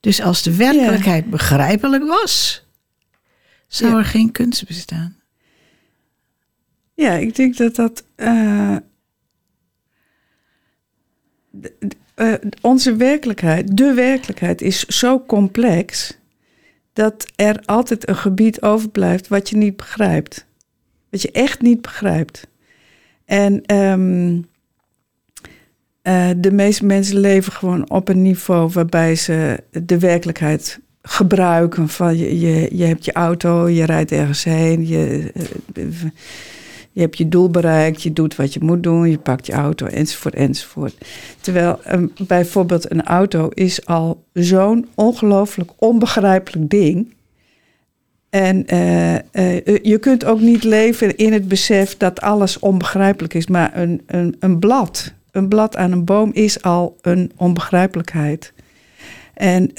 Dus 0.00 0.20
als 0.20 0.42
de 0.42 0.56
werkelijkheid 0.56 1.30
begrijpelijk 1.30 2.04
was, 2.04 2.64
zou 3.70 3.92
Ja. 3.92 3.98
er 3.98 4.04
geen 4.04 4.32
kunst 4.32 4.66
bestaan. 4.66 5.16
Ja, 6.94 7.12
ik 7.14 7.34
denk 7.36 7.56
dat 7.56 7.74
dat. 7.76 8.04
eh, 8.14 8.76
eh, 12.14 12.34
onze 12.60 12.96
werkelijkheid, 12.96 13.76
de 13.76 13.92
werkelijkheid, 13.94 14.60
is 14.62 14.84
zo 14.84 15.24
complex. 15.26 16.18
dat 16.92 17.26
er 17.36 17.62
altijd 17.64 18.08
een 18.08 18.16
gebied 18.16 18.62
overblijft 18.62 19.28
wat 19.28 19.48
je 19.50 19.56
niet 19.56 19.76
begrijpt. 19.76 20.46
Wat 21.10 21.22
je 21.22 21.30
echt 21.30 21.60
niet 21.60 21.80
begrijpt. 21.82 22.46
En 23.24 23.62
ehm, 23.66 24.40
eh, 26.02 26.30
de 26.36 26.52
meeste 26.52 26.86
mensen 26.86 27.18
leven 27.20 27.52
gewoon 27.52 27.90
op 27.90 28.08
een 28.08 28.22
niveau 28.22 28.70
waarbij 28.72 29.14
ze 29.14 29.62
de 29.70 29.98
werkelijkheid 29.98 30.80
gebruiken. 31.02 31.88
Van 31.88 32.16
je, 32.16 32.40
je, 32.40 32.68
je 32.76 32.84
hebt 32.84 33.04
je 33.04 33.12
auto, 33.12 33.68
je 33.68 33.84
rijdt 33.84 34.12
ergens 34.12 34.44
heen, 34.44 34.86
je, 34.86 35.32
eh, 35.74 35.84
Je 36.92 37.00
hebt 37.00 37.18
je 37.18 37.28
doel 37.28 37.50
bereikt, 37.50 38.02
je 38.02 38.12
doet 38.12 38.36
wat 38.36 38.54
je 38.54 38.60
moet 38.62 38.82
doen, 38.82 39.10
je 39.10 39.18
pakt 39.18 39.46
je 39.46 39.52
auto 39.52 39.86
enzovoort 39.86 40.34
enzovoort. 40.34 40.94
Terwijl 41.40 41.78
um, 41.92 42.12
bijvoorbeeld 42.26 42.90
een 42.90 43.02
auto 43.04 43.48
is 43.48 43.86
al 43.86 44.24
zo'n 44.32 44.88
ongelooflijk 44.94 45.70
onbegrijpelijk 45.76 46.70
ding. 46.70 47.14
En 48.30 48.74
uh, 48.74 49.14
uh, 49.14 49.20
je 49.82 49.98
kunt 50.00 50.24
ook 50.24 50.40
niet 50.40 50.64
leven 50.64 51.16
in 51.16 51.32
het 51.32 51.48
besef 51.48 51.96
dat 51.96 52.20
alles 52.20 52.58
onbegrijpelijk 52.58 53.34
is, 53.34 53.46
maar 53.46 53.76
een, 53.76 54.02
een, 54.06 54.36
een 54.38 54.58
blad, 54.58 55.12
een 55.30 55.48
blad 55.48 55.76
aan 55.76 55.92
een 55.92 56.04
boom 56.04 56.30
is 56.32 56.62
al 56.62 56.96
een 57.00 57.32
onbegrijpelijkheid. 57.36 58.52
En 59.34 59.70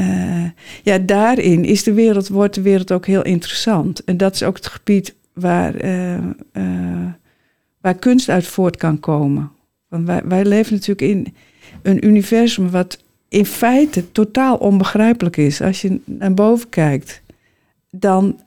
uh, 0.00 0.44
ja, 0.82 0.98
daarin 0.98 1.64
is 1.64 1.82
de 1.82 1.92
wereld, 1.92 2.28
wordt 2.28 2.54
de 2.54 2.62
wereld 2.62 2.92
ook 2.92 3.06
heel 3.06 3.24
interessant. 3.24 4.04
En 4.04 4.16
dat 4.16 4.34
is 4.34 4.42
ook 4.42 4.56
het 4.56 4.66
gebied 4.66 5.14
waar, 5.32 5.84
uh, 5.84 6.18
uh, 6.52 7.06
waar 7.80 7.94
kunst 7.94 8.28
uit 8.28 8.46
voort 8.46 8.76
kan 8.76 9.00
komen. 9.00 9.50
Want 9.88 10.06
wij, 10.06 10.22
wij 10.24 10.44
leven 10.44 10.72
natuurlijk 10.72 11.10
in 11.10 11.34
een 11.82 12.06
universum 12.06 12.70
wat 12.70 13.02
in 13.28 13.46
feite 13.46 14.12
totaal 14.12 14.56
onbegrijpelijk 14.56 15.36
is. 15.36 15.60
Als 15.60 15.82
je 15.82 16.00
naar 16.04 16.34
boven 16.34 16.68
kijkt, 16.68 17.22
dan, 17.90 18.40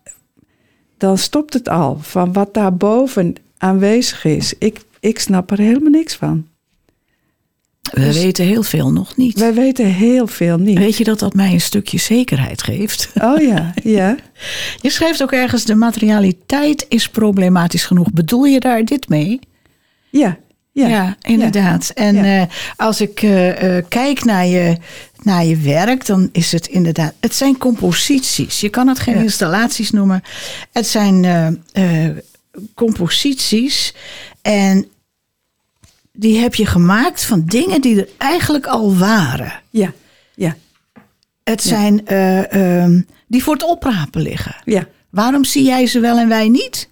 dan 0.97 1.17
stopt 1.17 1.53
het 1.53 1.69
al 1.69 1.97
van 1.99 2.33
wat 2.33 2.53
daarboven 2.53 3.35
aanwezig 3.57 4.25
is. 4.25 4.53
Ik, 4.57 4.81
ik 4.99 5.19
snap 5.19 5.51
er 5.51 5.57
helemaal 5.57 5.91
niks 5.91 6.15
van. 6.15 6.47
We 7.95 8.01
dus 8.01 8.17
weten 8.17 8.45
heel 8.45 8.63
veel 8.63 8.91
nog 8.91 9.17
niet. 9.17 9.39
Wij 9.39 9.53
weten 9.53 9.85
heel 9.85 10.27
veel 10.27 10.57
niet. 10.57 10.77
Weet 10.77 10.97
je 10.97 11.03
dat 11.03 11.19
dat 11.19 11.33
mij 11.33 11.51
een 11.51 11.61
stukje 11.61 11.97
zekerheid 11.97 12.63
geeft? 12.63 13.09
Oh 13.21 13.41
ja, 13.41 13.73
ja. 13.83 14.15
Je 14.81 14.89
schrijft 14.89 15.23
ook 15.23 15.31
ergens: 15.31 15.65
de 15.65 15.75
materialiteit 15.75 16.85
is 16.89 17.09
problematisch 17.09 17.85
genoeg. 17.85 18.11
Bedoel 18.11 18.45
je 18.45 18.59
daar 18.59 18.85
dit 18.85 19.09
mee? 19.09 19.39
Ja. 20.09 20.37
Ja, 20.71 20.87
ja 20.87 21.15
inderdaad. 21.21 21.91
Ja. 21.95 22.03
En 22.03 22.15
ja. 22.15 22.41
Uh, 22.41 22.47
als 22.75 23.01
ik 23.01 23.21
uh, 23.21 23.63
uh, 23.63 23.83
kijk 23.89 24.23
naar 24.23 24.45
je, 24.45 24.77
naar 25.21 25.45
je 25.45 25.57
werk, 25.57 26.05
dan 26.05 26.29
is 26.31 26.51
het 26.51 26.67
inderdaad. 26.67 27.13
Het 27.19 27.35
zijn 27.35 27.57
composities. 27.57 28.59
Je 28.59 28.69
kan 28.69 28.87
het 28.87 28.99
geen 28.99 29.15
installaties 29.15 29.91
noemen. 29.91 30.21
Het 30.71 30.87
zijn 30.87 31.25
composities. 32.73 33.93
En 34.41 34.87
die 36.15 36.37
heb 36.37 36.55
je 36.55 36.65
gemaakt 36.65 37.25
van 37.25 37.45
dingen 37.45 37.81
die 37.81 38.01
er 38.01 38.09
eigenlijk 38.17 38.65
al 38.65 38.97
waren. 38.97 39.61
Ja, 39.69 39.93
ja. 40.35 40.55
Het 41.43 41.61
zijn 41.61 42.01
uh, 42.07 42.51
uh, 42.51 43.01
die 43.27 43.43
voor 43.43 43.53
het 43.53 43.63
oprapen 43.63 44.21
liggen. 44.21 44.55
Ja. 44.63 44.87
Waarom 45.09 45.43
zie 45.43 45.63
jij 45.63 45.87
ze 45.87 45.99
wel 45.99 46.17
en 46.17 46.27
wij 46.27 46.49
niet? 46.49 46.89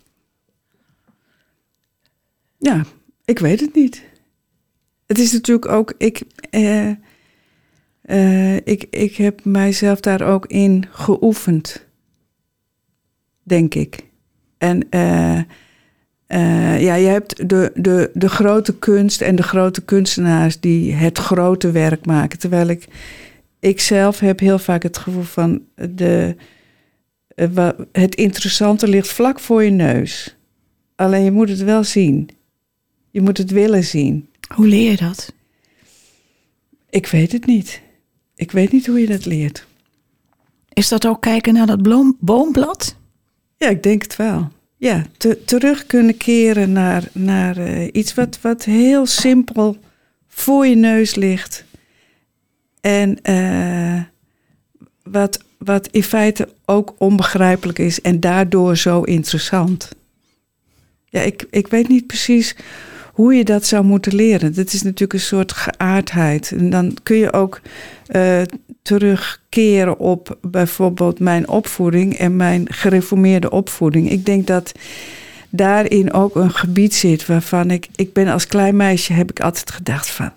Ja, 2.58 2.86
ik 3.26 3.40
weet 3.40 3.60
het 3.60 3.76
niet. 3.76 4.04
Het 5.08 5.20
is 5.20 5.32
natuurlijk 5.32 5.68
ook, 5.68 5.94
ik, 5.98 6.24
uh, 6.52 6.96
ik, 8.56 8.84
ik 8.90 9.16
heb 9.16 9.46
mijzelf 9.46 10.00
daar 10.00 10.22
ook 10.22 10.46
in 10.46 10.86
geoefend, 10.92 11.86
denk 13.44 13.76
ik. 13.76 14.04
En 14.58 14.90
uh, 16.34 16.82
ja, 16.82 16.96
je 16.96 17.08
hebt 17.08 17.50
de, 17.50 17.72
de, 17.76 18.10
de 18.14 18.30
grote 18.30 18.78
kunst 18.78 19.22
en 19.22 19.36
de 19.36 19.44
grote 19.44 19.82
kunstenaars 19.82 20.60
die 20.60 20.94
het 20.94 21.18
grote 21.18 21.72
werk 21.72 22.06
maken. 22.06 22.40
Terwijl 22.40 22.68
ik, 22.68 22.88
ik 23.60 23.80
zelf 23.80 24.20
heb 24.20 24.40
heel 24.40 24.60
vaak 24.60 24.84
het 24.84 24.98
gevoel 24.98 25.24
van 25.24 25.62
de, 25.76 26.36
uh, 27.36 27.70
het 27.92 28.16
interessante 28.16 28.88
ligt 28.88 29.08
vlak 29.08 29.40
voor 29.40 29.64
je 29.64 29.70
neus. 29.70 30.36
Alleen 30.96 31.24
je 31.24 31.32
moet 31.32 31.50
het 31.50 31.64
wel 31.64 31.84
zien. 31.84 32.30
Je 33.12 33.22
moet 33.22 33.38
het 33.38 33.52
willen 33.52 33.84
zien. 33.84 34.30
Hoe 34.56 34.68
leer 34.68 34.92
je 34.92 34.98
dat? 34.98 35.34
Ik 36.90 37.08
weet 37.08 37.32
het 37.32 37.46
niet. 37.46 37.82
Ik 38.36 38.52
weet 38.52 38.72
niet 38.72 38.88
hoe 38.88 39.00
je 39.00 39.08
dat 39.08 39.26
leert. 39.26 39.68
Is 40.74 40.88
dat 40.88 41.08
ook 41.08 41.22
kijken 41.22 41.54
naar 41.54 41.68
dat 41.68 41.82
bloem, 41.82 42.18
boomblad? 42.20 42.96
Ja, 43.58 43.70
ik 43.70 43.84
denk 43.84 44.02
het 44.02 44.16
wel 44.16 44.52
ja, 44.84 45.06
te, 45.18 45.44
terug 45.46 45.86
kunnen 45.86 46.18
keren 46.18 46.72
naar, 46.72 47.04
naar 47.12 47.58
uh, 47.58 47.90
iets 47.92 48.14
wat, 48.14 48.40
wat 48.42 48.64
heel 48.64 49.06
simpel 49.06 49.78
voor 50.28 50.68
je 50.68 50.76
neus 50.76 51.16
ligt. 51.16 51.66
En 52.82 53.18
uh, 53.30 54.02
wat, 55.04 55.44
wat 55.58 55.88
in 55.88 56.04
feite 56.04 56.50
ook 56.66 56.96
onbegrijpelijk 56.98 57.80
is 57.80 58.02
en 58.02 58.20
daardoor 58.20 58.78
zo 58.78 59.02
interessant. 59.02 59.90
Ja, 61.06 61.22
ik, 61.22 61.46
ik 61.50 61.68
weet 61.68 61.88
niet 61.88 62.08
precies 62.08 62.56
hoe 63.14 63.34
je 63.34 63.44
dat 63.44 63.66
zou 63.66 63.84
moeten 63.84 64.16
leren. 64.16 64.56
Dat 64.56 64.74
is 64.74 64.82
natuurlijk 64.82 65.14
een 65.14 65.20
soort 65.20 65.52
geaardheid. 65.52 66.52
En 66.52 66.70
dan 66.70 66.98
kun 67.04 67.18
je 67.18 67.34
ook 67.34 67.62
uh, 68.16 68.42
terugkeren 68.82 70.00
op 70.00 70.38
bijvoorbeeld 70.42 71.20
mijn 71.20 71.48
opvoeding 71.48 72.18
en 72.18 72.36
mijn 72.36 72.74
gereformeerde 72.74 73.50
opvoeding. 73.50 74.10
Ik 74.10 74.26
denk 74.26 74.48
dat 74.48 74.72
daarin 75.50 76.14
ook 76.14 76.36
een 76.36 76.52
gebied 76.52 76.94
zit 76.96 77.26
waarvan 77.26 77.72
ik, 77.72 77.88
ik 77.96 78.14
ben 78.14 78.28
als 78.28 78.48
klein 78.48 78.76
meisje 78.76 79.14
heb 79.14 79.30
ik 79.30 79.40
altijd 79.40 79.72
gedacht 79.72 80.10
van, 80.10 80.32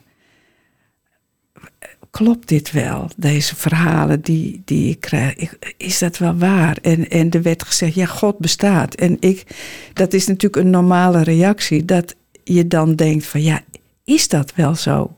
klopt 2.11 2.49
dit 2.49 2.71
wel, 2.71 3.11
deze 3.17 3.57
verhalen 3.57 4.21
die, 4.21 4.63
die 4.65 4.91
ik 4.91 5.01
krijg, 5.01 5.57
is 5.77 5.99
dat 5.99 6.19
wel 6.19 6.37
waar? 6.37 6.79
En, 6.83 7.09
en 7.09 7.31
er 7.31 7.43
werd 7.43 7.63
gezegd, 7.63 7.95
ja, 7.95 8.07
God 8.07 8.39
bestaat. 8.39 8.95
En 8.95 9.17
ik, 9.21 9.47
dat 9.93 10.13
is 10.13 10.27
natuurlijk 10.27 10.65
een 10.65 10.71
normale 10.71 11.23
reactie, 11.23 11.85
dat 11.85 12.15
je 12.49 12.67
dan 12.67 12.95
denkt 12.95 13.27
van, 13.27 13.43
ja, 13.43 13.61
is 14.05 14.29
dat 14.29 14.55
wel 14.55 14.75
zo? 14.75 15.17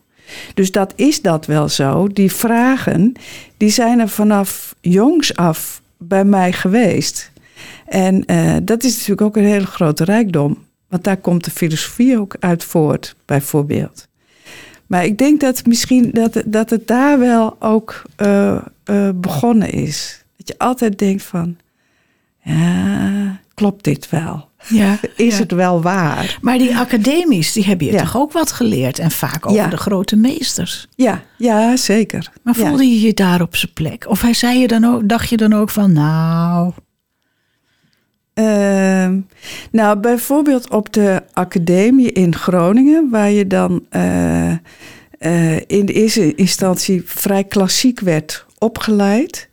Dus 0.53 0.71
dat 0.71 0.93
is 0.95 1.21
dat 1.21 1.45
wel 1.45 1.69
zo. 1.69 2.07
Die 2.07 2.31
vragen, 2.31 3.13
die 3.57 3.69
zijn 3.69 3.99
er 3.99 4.09
vanaf 4.09 4.75
jongs 4.81 5.35
af 5.35 5.81
bij 5.97 6.25
mij 6.25 6.53
geweest. 6.53 7.31
En 7.85 8.23
uh, 8.31 8.55
dat 8.63 8.83
is 8.83 8.93
natuurlijk 8.93 9.21
ook 9.21 9.37
een 9.37 9.43
hele 9.43 9.65
grote 9.65 10.03
rijkdom. 10.03 10.57
Want 10.87 11.03
daar 11.03 11.17
komt 11.17 11.45
de 11.45 11.51
filosofie 11.51 12.19
ook 12.19 12.35
uit 12.39 12.63
voort, 12.63 13.15
bijvoorbeeld. 13.25 14.07
Maar 14.87 15.05
ik 15.05 15.17
denk 15.17 15.39
dat 15.39 15.65
misschien 15.65 16.09
dat, 16.11 16.43
dat 16.45 16.69
het 16.69 16.87
daar 16.87 17.19
wel 17.19 17.55
ook 17.59 18.01
uh, 18.17 18.61
uh, 18.85 19.09
begonnen 19.15 19.69
is. 19.69 20.23
Dat 20.37 20.47
je 20.47 20.57
altijd 20.57 20.99
denkt 20.99 21.23
van, 21.23 21.57
ja, 22.43 23.39
klopt 23.53 23.83
dit 23.83 24.09
wel? 24.09 24.48
Ja, 24.67 24.97
is 25.15 25.33
ja. 25.33 25.39
het 25.39 25.51
wel 25.51 25.81
waar? 25.81 26.37
Maar 26.41 26.57
die 26.57 26.75
academies, 26.75 27.53
die 27.53 27.65
hebben 27.65 27.87
je 27.87 27.93
ja. 27.93 27.99
toch 27.99 28.17
ook 28.17 28.31
wat 28.31 28.51
geleerd? 28.51 28.99
En 28.99 29.11
vaak 29.11 29.45
over 29.45 29.61
Ja. 29.61 29.67
de 29.67 29.77
grote 29.77 30.15
meesters. 30.15 30.87
Ja, 30.95 31.21
ja 31.37 31.75
zeker. 31.77 32.31
Maar 32.43 32.55
voelde 32.55 32.89
je 32.89 33.01
je 33.01 33.13
daar 33.13 33.41
op 33.41 33.55
zijn 33.55 33.73
plek? 33.73 34.05
Of 34.07 34.21
hij 34.21 34.33
zei 34.33 34.59
je 34.59 34.67
dan 34.67 34.85
ook, 34.85 35.09
dacht 35.09 35.29
je 35.29 35.37
dan 35.37 35.53
ook 35.53 35.69
van, 35.69 35.93
nou, 35.93 36.71
Ehm, 38.39 39.19
nou, 39.71 39.99
bijvoorbeeld 39.99 40.69
op 40.69 40.93
de 40.93 41.21
academie 41.33 42.11
in 42.11 42.35
Groningen, 42.35 43.09
waar 43.09 43.31
je 43.31 43.47
dan 43.47 43.85
eh, 43.89 44.51
eh, 44.51 45.55
in 45.67 45.85
de 45.85 45.93
eerste 45.93 46.35
instantie 46.35 47.01
vrij 47.05 47.43
klassiek 47.43 47.99
werd 47.99 48.45
opgeleid. 48.57 49.49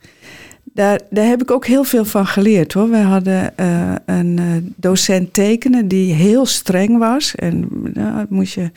Daar, 0.77 1.01
heb 1.09 1.41
ik 1.41 1.51
ook 1.51 1.65
heel 1.65 1.83
veel 1.83 2.05
van 2.05 2.27
geleerd 2.27 2.73
hoor. 2.73 2.89
We 2.89 2.97
hadden 2.97 3.57
eh, 3.57 3.95
een 4.05 4.39
eh, 4.39 4.45
docent 4.75 5.33
tekenen 5.33 5.87
die 5.87 6.13
heel 6.13 6.45
streng 6.45 6.97
was. 6.97 7.35
En 7.35 7.67
nou, 7.93 8.25
moest 8.29 8.53
je 8.53 8.71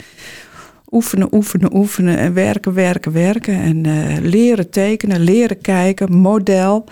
oefenen, 0.91 1.35
oefenen, 1.35 1.75
oefenen 1.75 2.19
en 2.19 2.35
werken, 2.35 2.75
werken, 2.75 3.13
werken. 3.13 3.55
En 3.55 3.87
eh, 3.87 4.19
leren 4.21 4.71
tekenen, 4.71 5.21
leren 5.21 5.61
kijken, 5.61 6.17
model. 6.17 6.85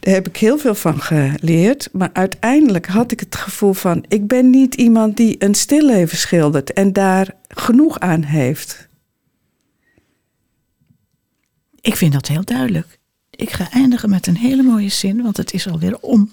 Daar 0.00 0.14
heb 0.14 0.28
ik 0.28 0.36
heel 0.36 0.58
veel 0.58 0.74
van 0.74 1.00
geleerd. 1.00 1.88
Maar 1.92 2.10
uiteindelijk 2.12 2.86
had 2.86 3.12
ik 3.12 3.20
het 3.20 3.34
gevoel 3.34 3.72
van... 3.72 4.04
ik 4.08 4.26
ben 4.26 4.50
niet 4.50 4.74
iemand 4.74 5.16
die 5.16 5.36
een 5.38 5.54
stilleven 5.54 6.18
schildert... 6.18 6.72
en 6.72 6.92
daar 6.92 7.34
genoeg 7.48 7.98
aan 7.98 8.22
heeft. 8.22 8.88
ik 11.80 11.96
vind 11.96 12.12
dat 12.12 12.28
heel 12.28 12.44
duidelijk. 12.44 13.02
Ik 13.36 13.50
ga 13.52 13.70
eindigen 13.70 14.10
met 14.10 14.26
een 14.26 14.36
hele 14.36 14.62
mooie 14.62 14.88
zin, 14.88 15.22
want 15.22 15.36
het 15.36 15.52
is 15.52 15.68
alweer 15.68 15.98
om. 16.00 16.30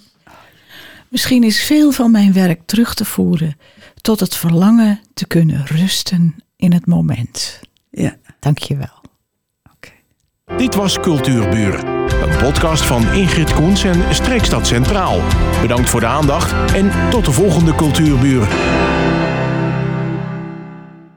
Misschien 1.10 1.44
is 1.44 1.64
veel 1.64 1.92
van 1.92 2.12
mijn 2.12 2.34
werk 2.34 2.62
terug 2.66 2.94
te 2.94 3.06
voeren 3.06 3.58
tot 4.02 4.20
het 4.20 4.36
verlangen 4.36 5.00
te 5.14 5.28
kunnen 5.28 5.66
rusten 5.66 6.36
in 6.56 6.74
het 6.74 6.86
moment. 6.86 7.60
Ja, 7.90 8.16
Dank 8.40 8.58
je 8.58 8.76
wel. 8.78 9.02
oké. 9.74 9.92
Dit 10.58 10.76
was 10.76 11.00
Cultuurbuur. 11.00 11.86
Een 12.24 12.38
podcast 12.38 12.84
van 12.84 13.08
Ingrid 13.14 13.54
Koens 13.54 13.84
en 13.84 14.16
Streekstad 14.16 14.68
Centraal. 14.68 15.22
Bedankt 15.62 15.90
voor 15.90 16.00
de 16.00 16.06
aandacht 16.06 16.74
en 16.74 16.92
tot 17.10 17.26
de 17.26 17.32
volgende 17.32 17.76
Cultuurbuur. 17.76 18.48